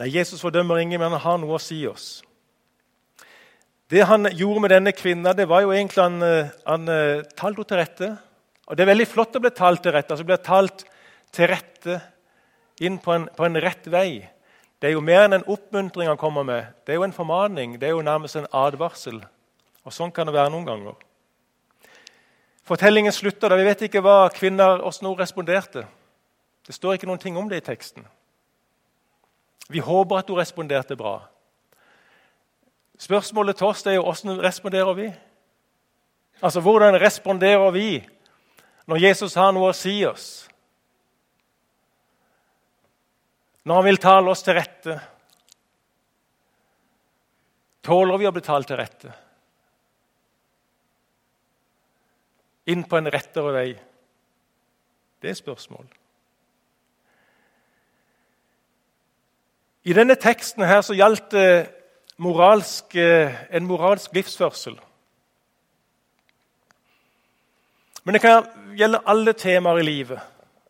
Nei, 0.00 0.10
Jesus 0.14 0.40
fordømmer 0.40 0.80
ingen, 0.80 1.00
men 1.02 1.12
han 1.12 1.24
har 1.26 1.38
noe 1.42 1.58
å 1.58 1.62
si 1.62 1.82
oss. 1.90 2.22
Det 3.92 4.02
han 4.08 4.30
gjorde 4.32 4.64
med 4.64 4.72
denne 4.72 4.96
kvinna, 4.96 5.36
det 5.36 5.48
var 5.50 5.66
jo 5.66 5.76
egentlig 5.76 6.02
han, 6.02 6.22
eh, 6.24 6.52
han 6.64 6.88
uh, 6.88 7.22
talte 7.36 7.60
henne 7.60 7.68
til 7.68 7.82
rette. 7.84 8.12
Og 8.66 8.76
Det 8.76 8.82
er 8.82 8.94
veldig 8.94 9.12
flott 9.12 9.36
å 9.36 9.44
bli 9.44 9.52
talt 9.54 9.84
til 9.84 9.94
rette. 9.94 10.14
altså 10.14 10.26
bli 10.26 10.38
talt 10.42 10.88
til 11.34 11.50
rette 11.50 12.00
inn 12.80 12.98
på 13.02 13.12
en, 13.12 13.28
på 13.36 13.46
en, 13.46 13.60
rett 13.60 13.86
vei. 13.90 14.26
Det 14.80 14.90
er 14.90 14.96
jo 14.96 15.04
mer 15.04 15.24
enn 15.24 15.38
en 15.38 15.48
oppmuntring 15.48 16.08
han 16.10 16.20
kommer 16.20 16.44
med. 16.44 16.72
Det 16.84 16.92
er 16.92 17.00
jo 17.00 17.06
en 17.06 17.16
formaning. 17.16 17.78
Det 17.80 17.88
er 17.88 17.94
jo 17.96 18.04
nærmest 18.04 18.36
en 18.36 18.48
advarsel. 18.52 19.22
Og 19.86 19.94
Sånn 19.94 20.12
kan 20.12 20.28
det 20.28 20.34
være 20.36 20.52
noen 20.52 20.66
ganger. 20.68 20.98
Fortellingen 22.66 23.14
slutter 23.14 23.52
da. 23.52 23.58
Vi 23.58 23.68
vet 23.68 23.86
ikke 23.86 24.02
hva 24.04 24.26
kvinner 24.34 24.82
hvordan 24.82 25.12
hun 25.12 25.20
responderte. 25.20 25.86
Det 26.66 26.74
står 26.74 26.96
ikke 26.96 27.08
noen 27.08 27.22
ting 27.22 27.38
om 27.38 27.48
det 27.48 27.62
i 27.62 27.66
teksten. 27.66 28.04
Vi 29.70 29.82
håper 29.82 30.18
at 30.18 30.28
du 30.28 30.34
responderte 30.34 30.98
bra. 30.98 31.20
Spørsmålet 32.98 33.56
til 33.56 33.70
oss 33.70 33.86
er 33.86 33.98
jo 33.98 34.06
hvordan 34.06 34.42
responderer 34.42 34.94
vi? 34.98 35.08
Altså, 36.42 36.60
Hvordan 36.60 37.00
responderer 37.00 37.70
vi 37.70 38.06
når 38.86 38.96
Jesus 38.96 39.34
har 39.34 39.52
noe 39.52 39.70
å 39.70 39.76
si 39.76 40.04
oss? 40.04 40.48
Når 43.66 43.74
han 43.74 43.84
vil 43.84 43.98
tale 43.98 44.30
oss 44.30 44.44
til 44.46 44.54
rette? 44.54 44.94
Tåler 47.82 48.18
vi 48.20 48.28
å 48.28 48.34
bli 48.34 48.42
talt 48.46 48.68
til 48.70 48.78
rette? 48.78 49.10
Inn 52.70 52.84
på 52.86 52.98
en 52.98 53.10
rettere 53.10 53.54
vei? 53.54 53.70
Det 55.22 55.32
er 55.32 55.38
spørsmål. 55.38 55.86
I 59.86 59.94
denne 59.94 60.14
teksten 60.18 60.62
her 60.66 60.82
så 60.82 60.94
gjaldt 60.98 61.30
det 61.34 61.50
moralsk, 62.22 62.94
eh, 62.94 63.34
en 63.50 63.66
moralsk 63.66 64.14
livsførsel. 64.14 64.78
Men 68.04 68.14
det 68.14 68.22
kan 68.22 68.46
gjelde 68.78 69.02
alle 69.06 69.32
temaer 69.32 69.82
i 69.82 69.86
livet. 69.86 70.22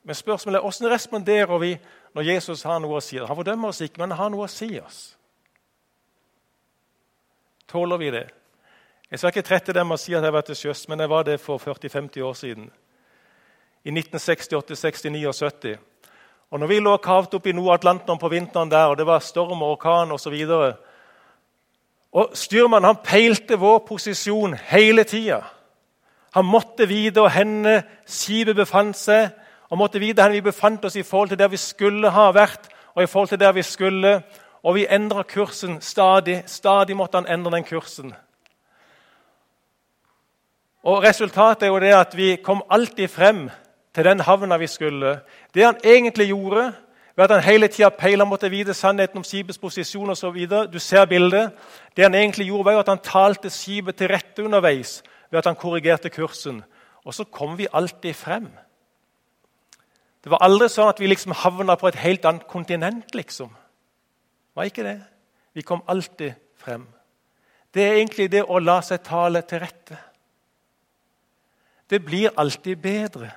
Men 0.05 0.15
spørsmålet 0.15 0.59
er 0.59 0.65
hvordan 0.65 0.93
responderer 0.93 1.59
vi 1.59 1.75
når 2.17 2.25
Jesus 2.31 2.63
har 2.65 2.79
noe 2.81 2.97
å 2.97 3.05
si 3.05 3.19
Han 3.21 3.37
fordømmer 3.37 3.69
oss 3.69 3.83
ikke, 3.85 4.01
men 4.01 4.15
han 4.15 4.19
har 4.19 4.31
noe 4.33 4.47
å 4.47 4.49
si 4.49 4.71
oss. 4.81 5.01
Tåler 7.69 8.01
vi 8.01 8.09
det? 8.15 8.25
Jeg 9.11 9.21
skal 9.21 9.35
ikke 9.35 9.45
trette 9.45 9.75
dem 9.77 9.87
med 9.87 9.99
å 9.99 10.01
si 10.01 10.15
at 10.15 10.23
jeg 10.23 10.31
har 10.31 10.35
vært 10.35 10.49
til 10.49 10.59
sjøs, 10.63 10.87
men 10.89 11.03
jeg 11.05 11.13
var 11.13 11.27
det 11.29 11.37
for 11.43 11.61
40-50 11.61 12.25
år 12.25 12.39
siden. 12.39 12.71
I 13.85 13.93
1968, 13.93 14.79
69 14.81 15.29
og 15.29 15.37
70. 15.37 15.77
Og 16.51 16.61
når 16.63 16.73
vi 16.73 16.81
lå 16.81 16.97
kavt 17.05 17.37
oppe 17.37 17.53
i 17.53 17.55
Nord-Atlanteren 17.55 18.19
på 18.19 18.33
vinteren 18.33 18.73
der, 18.73 18.89
og 18.89 18.97
det 18.97 19.07
var 19.07 19.21
storm 19.21 19.63
og 19.63 19.77
orkan 19.77 20.17
osv. 20.17 20.35
Og, 20.57 20.67
og 22.17 22.37
styrmannen 22.39 22.95
han 22.95 23.03
peilte 23.05 23.61
vår 23.61 23.83
posisjon 23.87 24.57
hele 24.73 25.05
tida. 25.05 25.43
Han 26.39 26.49
måtte 26.49 26.89
vite 26.89 27.21
hvor 27.21 27.85
skipet 28.09 28.57
befant 28.57 28.97
seg, 28.97 29.37
og 29.71 29.79
måtte 29.79 29.99
vite 29.99 30.23
hvor 30.23 30.33
vi 30.33 30.41
befant 30.41 30.85
oss 30.85 30.97
i 30.97 31.03
forhold 31.03 31.29
til 31.29 31.39
der 31.39 31.49
vi 31.49 31.57
skulle 31.57 32.11
ha 32.11 32.31
vært. 32.33 32.69
og 32.95 33.03
i 33.03 33.07
forhold 33.07 33.29
til 33.29 33.41
der 33.41 33.53
vi 33.53 33.63
skulle. 33.63 34.23
Og 34.63 34.75
vi 34.75 34.87
endra 34.91 35.23
kursen 35.23 35.81
stadig. 35.81 36.43
Stadig 36.47 36.97
måtte 36.97 37.19
han 37.19 37.27
endre 37.29 37.57
den 37.57 37.65
kursen. 37.65 38.15
Og 40.83 41.03
Resultatet 41.03 41.63
er 41.63 41.67
jo 41.67 41.81
det 41.81 41.95
at 41.95 42.17
vi 42.17 42.37
kom 42.37 42.63
alltid 42.71 43.09
frem 43.09 43.51
til 43.95 44.05
den 44.05 44.21
havna 44.21 44.57
vi 44.57 44.67
skulle. 44.67 45.21
Det 45.55 45.65
han 45.65 45.77
egentlig 45.85 46.29
gjorde, 46.29 46.73
ved 47.17 47.25
at 47.25 47.31
han 47.31 47.43
hele 47.43 47.69
tida 47.69 47.89
peila 47.89 48.25
måtte 48.25 48.51
vite 48.51 48.75
sannheten 48.75 49.17
om 49.17 49.25
skipets 49.25 49.59
posisjon 49.59 50.11
osv. 50.11 50.47
Du 50.73 50.79
ser 50.79 51.05
bildet. 51.05 51.53
Det 51.97 52.05
han 52.05 52.15
egentlig 52.15 52.47
gjorde, 52.47 52.65
var 52.65 52.79
at 52.81 52.89
han 52.89 52.99
talte 53.03 53.51
skipet 53.51 53.97
til 53.97 54.09
rette 54.09 54.45
underveis 54.45 55.03
ved 55.31 55.39
at 55.39 55.47
han 55.47 55.57
korrigerte 55.57 56.11
kursen. 56.11 56.65
Og 57.05 57.15
så 57.15 57.25
kom 57.25 57.59
vi 57.59 57.67
alltid 57.73 58.15
frem. 58.15 58.49
Det 60.27 60.33
var 60.33 60.43
aldri 60.43 60.67
sånn 60.67 60.89
at 60.91 60.99
vi 60.99 61.07
liksom 61.07 61.37
havna 61.39 61.77
på 61.79 61.87
et 61.87 62.01
helt 62.03 62.25
annet 62.27 62.49
kontinent, 62.51 63.13
liksom. 63.15 63.47
Det 63.47 64.59
var 64.59 64.67
ikke 64.67 64.83
det. 64.83 64.97
Vi 65.55 65.63
kom 65.63 65.85
alltid 65.87 66.35
frem. 66.59 66.83
Det 67.71 67.85
er 67.85 68.01
egentlig 68.01 68.27
det 68.33 68.43
å 68.43 68.59
la 68.59 68.81
seg 68.83 69.05
tale 69.07 69.45
til 69.47 69.63
rette. 69.63 70.01
Det 71.87 72.03
blir 72.03 72.35
alltid 72.35 72.83
bedre. 72.83 73.31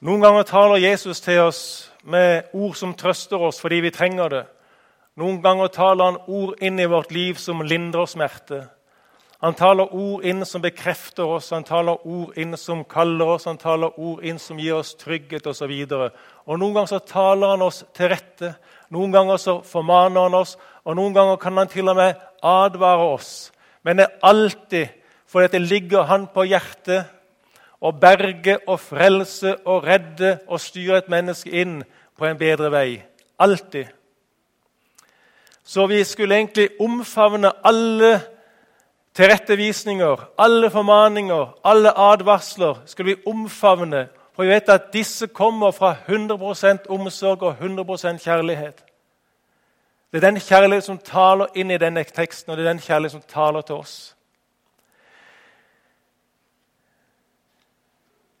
Noen 0.00 0.24
ganger 0.24 0.48
taler 0.48 0.86
Jesus 0.88 1.20
til 1.20 1.44
oss 1.44 1.62
med 2.08 2.48
ord 2.56 2.80
som 2.80 2.96
trøster 2.96 3.44
oss 3.44 3.60
fordi 3.60 3.84
vi 3.84 3.92
trenger 3.92 4.38
det. 4.38 4.44
Noen 5.14 5.38
ganger 5.42 5.70
taler 5.70 6.08
han 6.08 6.22
ord 6.26 6.62
inn 6.64 6.80
i 6.82 6.88
vårt 6.90 7.12
liv 7.14 7.38
som 7.38 7.62
lindrer 7.62 8.08
smerte. 8.10 8.64
Han 9.44 9.54
taler 9.54 9.92
ord 9.92 10.24
inn 10.24 10.40
som 10.48 10.62
bekrefter 10.64 11.28
oss, 11.36 11.50
han 11.52 11.66
taler 11.68 12.00
ord 12.08 12.38
inn 12.40 12.56
som 12.56 12.80
kaller 12.88 13.34
oss, 13.34 13.44
han 13.44 13.60
taler 13.60 13.92
ord 14.00 14.24
inn 14.24 14.38
som 14.40 14.58
gir 14.58 14.78
oss 14.78 14.94
trygghet 14.96 15.46
osv. 15.50 15.72
Noen 15.84 16.74
ganger 16.74 16.90
så 16.94 17.00
taler 17.04 17.52
han 17.52 17.62
oss 17.66 17.82
til 17.94 18.08
rette, 18.10 18.54
noen 18.94 19.12
ganger 19.12 19.38
så 19.42 19.58
formaner 19.68 20.26
han 20.26 20.38
oss, 20.38 20.56
og 20.82 20.96
noen 20.96 21.14
ganger 21.14 21.36
kan 21.42 21.60
han 21.60 21.70
til 21.70 21.92
og 21.92 21.98
med 22.00 22.22
advare 22.40 23.10
oss. 23.18 23.32
Men 23.84 24.00
det 24.00 24.08
er 24.08 24.30
alltid 24.32 25.00
fordi 25.28 25.52
det 25.52 25.64
ligger 25.66 26.08
han 26.08 26.24
på 26.32 26.46
hjertet 26.46 27.10
å 27.84 27.90
berge 27.92 28.56
og 28.64 28.78
frelse 28.80 29.58
og 29.66 29.84
redde 29.84 30.38
og 30.46 30.62
styre 30.62 31.02
et 31.02 31.12
menneske 31.12 31.52
inn 31.52 31.82
på 32.16 32.26
en 32.28 32.40
bedre 32.40 32.70
vei. 32.72 32.88
Alltid. 33.42 33.92
Så 35.64 35.86
vi 35.86 36.04
skulle 36.04 36.34
egentlig 36.34 36.68
omfavne 36.80 37.52
alle 37.66 38.20
tilrettevisninger, 39.14 40.30
alle 40.38 40.70
formaninger, 40.70 41.58
alle 41.64 41.98
advarsler. 41.98 42.82
skulle 42.86 43.14
vi 43.14 43.22
omfavne, 43.26 44.08
For 44.36 44.42
vi 44.42 44.48
vet 44.48 44.68
at 44.68 44.92
disse 44.92 45.26
kommer 45.26 45.70
fra 45.70 45.96
100% 46.08 46.88
omsorg 46.88 47.42
og 47.42 47.56
100% 47.60 48.18
kjærlighet. 48.18 48.84
Det 50.12 50.24
er 50.24 50.30
den 50.30 50.40
kjærlighet 50.40 50.84
som 50.84 50.98
taler 50.98 51.46
inn 51.54 51.70
i 51.70 51.78
denne 51.78 52.04
teksten, 52.04 52.50
og 52.50 52.56
det 52.56 52.66
er 52.66 52.72
den 52.72 52.80
kjærlighet 52.80 53.12
som 53.12 53.22
taler 53.28 53.60
til 53.60 53.74
oss. 53.74 54.16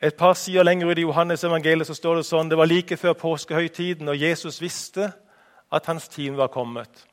Et 0.02 0.14
par 0.14 0.32
sider 0.32 0.62
lenger 0.62 0.86
ut 0.86 0.98
i 0.98 1.00
Johannes 1.00 1.44
evangeliet 1.44 1.86
så 1.86 1.94
står 1.94 2.16
det 2.16 2.26
sånn 2.26 2.50
det 2.50 2.58
var 2.58 2.66
like 2.66 2.96
før 2.96 3.12
påskehøytiden, 3.12 4.08
og 4.08 4.20
Jesus 4.20 4.60
visste 4.60 5.12
at 5.72 5.86
hans 5.86 6.08
time 6.08 6.36
var 6.36 6.46
kommet. 6.46 7.06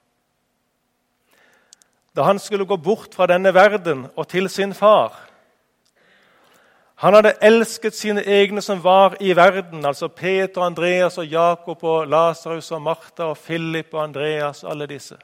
Da 2.15 2.23
han 2.27 2.39
skulle 2.39 2.65
gå 2.65 2.77
bort 2.77 3.15
fra 3.15 3.27
denne 3.31 3.53
verden 3.55 4.07
og 4.15 4.27
til 4.27 4.49
sin 4.49 4.73
far. 4.73 5.15
Han 7.01 7.15
hadde 7.17 7.33
elsket 7.41 7.95
sine 7.97 8.21
egne 8.21 8.61
som 8.61 8.83
var 8.83 9.15
i 9.19 9.31
verden, 9.33 9.85
altså 9.85 10.07
Peter, 10.07 10.61
Andreas, 10.61 11.17
og 11.17 11.25
Jakob, 11.25 11.83
og 11.83 12.07
Lasarus, 12.07 12.71
og 12.71 12.81
Martha, 12.81 13.31
og 13.31 13.37
Philip 13.37 13.93
og 13.93 14.03
Andreas, 14.03 14.63
alle 14.63 14.85
disse. 14.85 15.17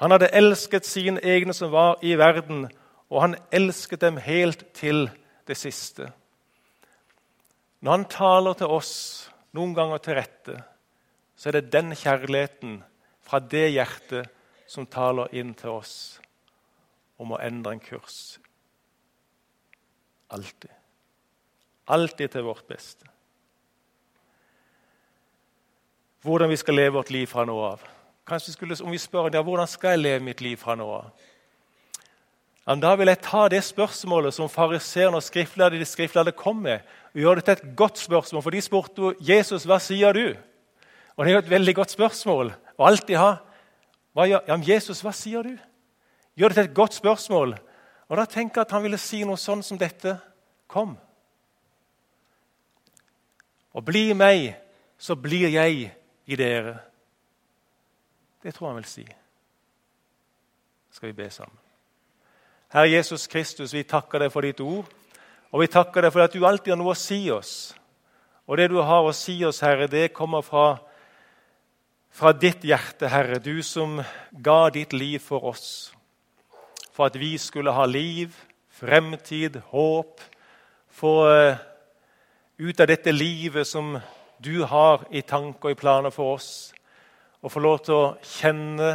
Han 0.00 0.10
hadde 0.10 0.30
elsket 0.32 0.86
sine 0.88 1.20
egne 1.20 1.52
som 1.52 1.72
var 1.72 1.98
i 2.02 2.14
verden, 2.16 2.64
og 3.10 3.20
han 3.20 3.36
elsket 3.52 4.00
dem 4.00 4.16
helt 4.16 4.64
til 4.74 5.10
det 5.46 5.56
siste. 5.60 6.08
Når 7.84 7.90
han 7.90 8.08
taler 8.08 8.56
til 8.56 8.72
oss, 8.72 8.94
noen 9.52 9.74
ganger 9.76 10.00
til 10.00 10.16
rette, 10.16 10.56
så 11.36 11.50
er 11.50 11.58
det 11.58 11.72
den 11.74 11.92
kjærligheten 11.92 12.78
fra 13.20 13.38
det 13.38 13.66
hjertet 13.74 14.32
som 14.66 14.86
taler 14.86 15.32
inn 15.36 15.52
til 15.58 15.76
oss 15.76 15.94
om 17.20 17.34
å 17.34 17.40
endre 17.42 17.74
en 17.74 17.82
kurs. 17.82 18.38
Alltid. 20.34 20.72
Alltid 21.86 22.32
til 22.32 22.46
vårt 22.46 22.66
beste. 22.68 23.06
Hvordan 26.24 26.48
vi 26.48 26.56
skal 26.56 26.78
leve 26.80 26.96
vårt 26.96 27.12
liv 27.12 27.28
fra 27.28 27.44
nå 27.44 27.58
av. 27.60 27.84
Kanskje 28.24 28.54
skulle, 28.54 28.76
Om 28.80 28.90
vi 28.90 28.98
spør 28.98 29.28
ja, 29.28 29.42
hvordan 29.42 29.68
skal 29.68 29.90
jeg 29.90 30.04
leve 30.06 30.24
mitt 30.24 30.40
liv 30.40 30.56
fra 30.56 30.74
nå 30.74 30.86
av, 30.88 31.10
ja, 32.64 32.74
da 32.80 32.94
vil 32.96 33.10
jeg 33.12 33.20
ta 33.20 33.42
det 33.52 33.60
spørsmålet 33.60 34.32
som 34.32 34.48
fariseerne 34.48 35.18
og 35.20 35.24
skriftlærde, 35.24 35.76
de 35.76 35.84
skriftlærde 35.84 36.32
kom 36.32 36.62
med, 36.64 36.80
og 37.12 37.20
gjøre 37.20 37.40
det 37.40 37.44
til 37.44 37.52
et 37.58 37.76
godt 37.76 38.00
spørsmål. 38.00 38.42
For 38.42 38.56
de 38.56 38.62
spurte 38.64 39.10
Jesus 39.20 39.66
hva 39.68 39.76
sier 39.82 40.16
du? 40.16 40.32
Og 41.14 41.24
Det 41.24 41.30
er 41.30 41.36
jo 41.36 41.42
et 41.44 41.50
veldig 41.50 41.74
godt 41.76 41.92
spørsmål 41.92 42.54
å 42.80 42.86
alltid 42.88 43.20
ha. 43.20 43.34
Hva, 44.14 44.26
ja, 44.30 44.40
Jesus, 44.62 45.02
hva 45.02 45.12
sier 45.14 45.42
du? 45.42 45.54
Gjør 46.38 46.52
det 46.52 46.58
til 46.58 46.68
et 46.68 46.76
godt 46.76 46.94
spørsmål. 46.94 47.56
Og 48.08 48.16
Da 48.16 48.24
tenker 48.24 48.60
jeg 48.60 48.68
at 48.68 48.74
han 48.76 48.84
ville 48.84 49.00
si 49.00 49.24
noe 49.24 49.40
sånn 49.40 49.62
som 49.62 49.78
dette. 49.78 50.16
Kom. 50.70 50.96
Og 53.74 53.84
bli 53.84 54.12
meg, 54.14 54.54
så 54.98 55.16
blir 55.18 55.48
jeg 55.50 55.90
i 56.26 56.36
dere. 56.38 56.78
Det 58.42 58.54
tror 58.54 58.68
jeg 58.68 58.72
han 58.72 58.82
vil 58.82 58.90
si. 58.90 59.06
Skal 60.94 61.10
vi 61.10 61.18
be 61.18 61.30
sammen? 61.30 61.58
Herre 62.74 62.90
Jesus 62.90 63.26
Kristus, 63.30 63.74
vi 63.74 63.82
takker 63.86 64.22
deg 64.22 64.32
for 64.34 64.46
ditt 64.46 64.60
ord. 64.62 64.86
Og 65.54 65.62
vi 65.62 65.70
takker 65.70 66.02
deg 66.02 66.12
for 66.12 66.24
at 66.24 66.34
du 66.34 66.42
alltid 66.46 66.72
har 66.74 66.78
noe 66.80 66.94
å 66.94 66.98
si 66.98 67.20
oss. 67.30 67.74
Og 68.46 68.58
det 68.58 68.68
du 68.72 68.80
har 68.82 69.06
å 69.06 69.14
si 69.14 69.36
oss, 69.46 69.62
Herre, 69.62 69.86
det 69.86 70.12
kommer 70.12 70.42
fra, 70.42 70.80
fra 72.14 72.32
ditt 72.32 72.62
hjerte, 72.62 73.08
Herre. 73.10 73.40
Du 73.42 73.62
som 73.66 73.98
ga 74.30 74.70
ditt 74.70 74.92
liv 74.94 75.18
for 75.18 75.44
oss. 75.50 75.92
For 76.94 77.08
at 77.08 77.18
vi 77.18 77.34
skulle 77.42 77.74
ha 77.74 77.86
liv, 77.90 78.34
fremtid, 78.70 79.58
håp. 79.72 80.22
Få 80.94 81.14
uh, 81.26 81.56
ut 82.62 82.80
av 82.80 82.86
dette 82.86 83.12
livet 83.12 83.66
som 83.66 83.96
du 84.38 84.62
har 84.62 85.02
i 85.10 85.24
tanker 85.26 85.72
og 85.72 85.74
i 85.74 85.80
planer 85.80 86.14
for 86.14 86.36
oss. 86.36 86.50
Og 87.42 87.50
få 87.50 87.62
lov 87.64 87.80
til 87.84 87.96
å 87.98 88.12
kjenne 88.22 88.92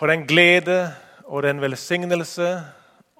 på 0.00 0.08
den 0.08 0.24
glede 0.26 0.78
og 1.28 1.44
den 1.44 1.60
velsignelse 1.62 2.48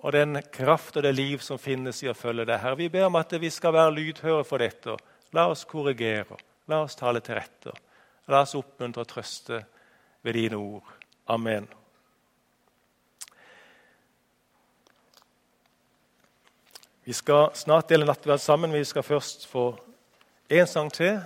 og 0.02 0.14
den 0.16 0.40
kraft 0.50 0.96
og 0.96 1.05
det 1.05 1.12
liv 1.14 1.44
som 1.44 1.61
finnes 1.61 2.00
i 2.02 2.09
å 2.11 2.16
følge 2.16 2.48
deg. 2.48 2.57
Herre, 2.59 2.81
vi 2.81 2.88
ber 2.90 3.07
om 3.11 3.20
at 3.20 3.37
vi 3.38 3.52
skal 3.52 3.76
være 3.76 3.94
lydhøre 4.00 4.48
for 4.48 4.64
dette. 4.64 4.96
La 5.37 5.44
oss 5.52 5.62
korrigere, 5.68 6.40
la 6.68 6.83
oss 6.83 6.96
tale 6.98 7.20
til 7.25 7.38
rette. 7.38 7.72
La 8.31 8.42
oss 8.44 8.55
oppmuntre 8.59 9.03
og 9.03 9.11
trøste 9.11 9.62
ved 10.22 10.38
dine 10.38 10.59
ord. 10.59 10.92
Amen. 11.33 11.68
Vi 17.05 17.12
skal 17.12 17.51
snart 17.59 17.88
dele 17.90 18.07
nattverd 18.07 18.38
sammen, 18.38 18.70
men 18.70 18.79
vi 18.79 18.87
skal 18.87 19.03
først 19.03 19.46
få 19.51 19.72
én 20.53 20.68
sang 20.70 20.92
til. 20.92 21.18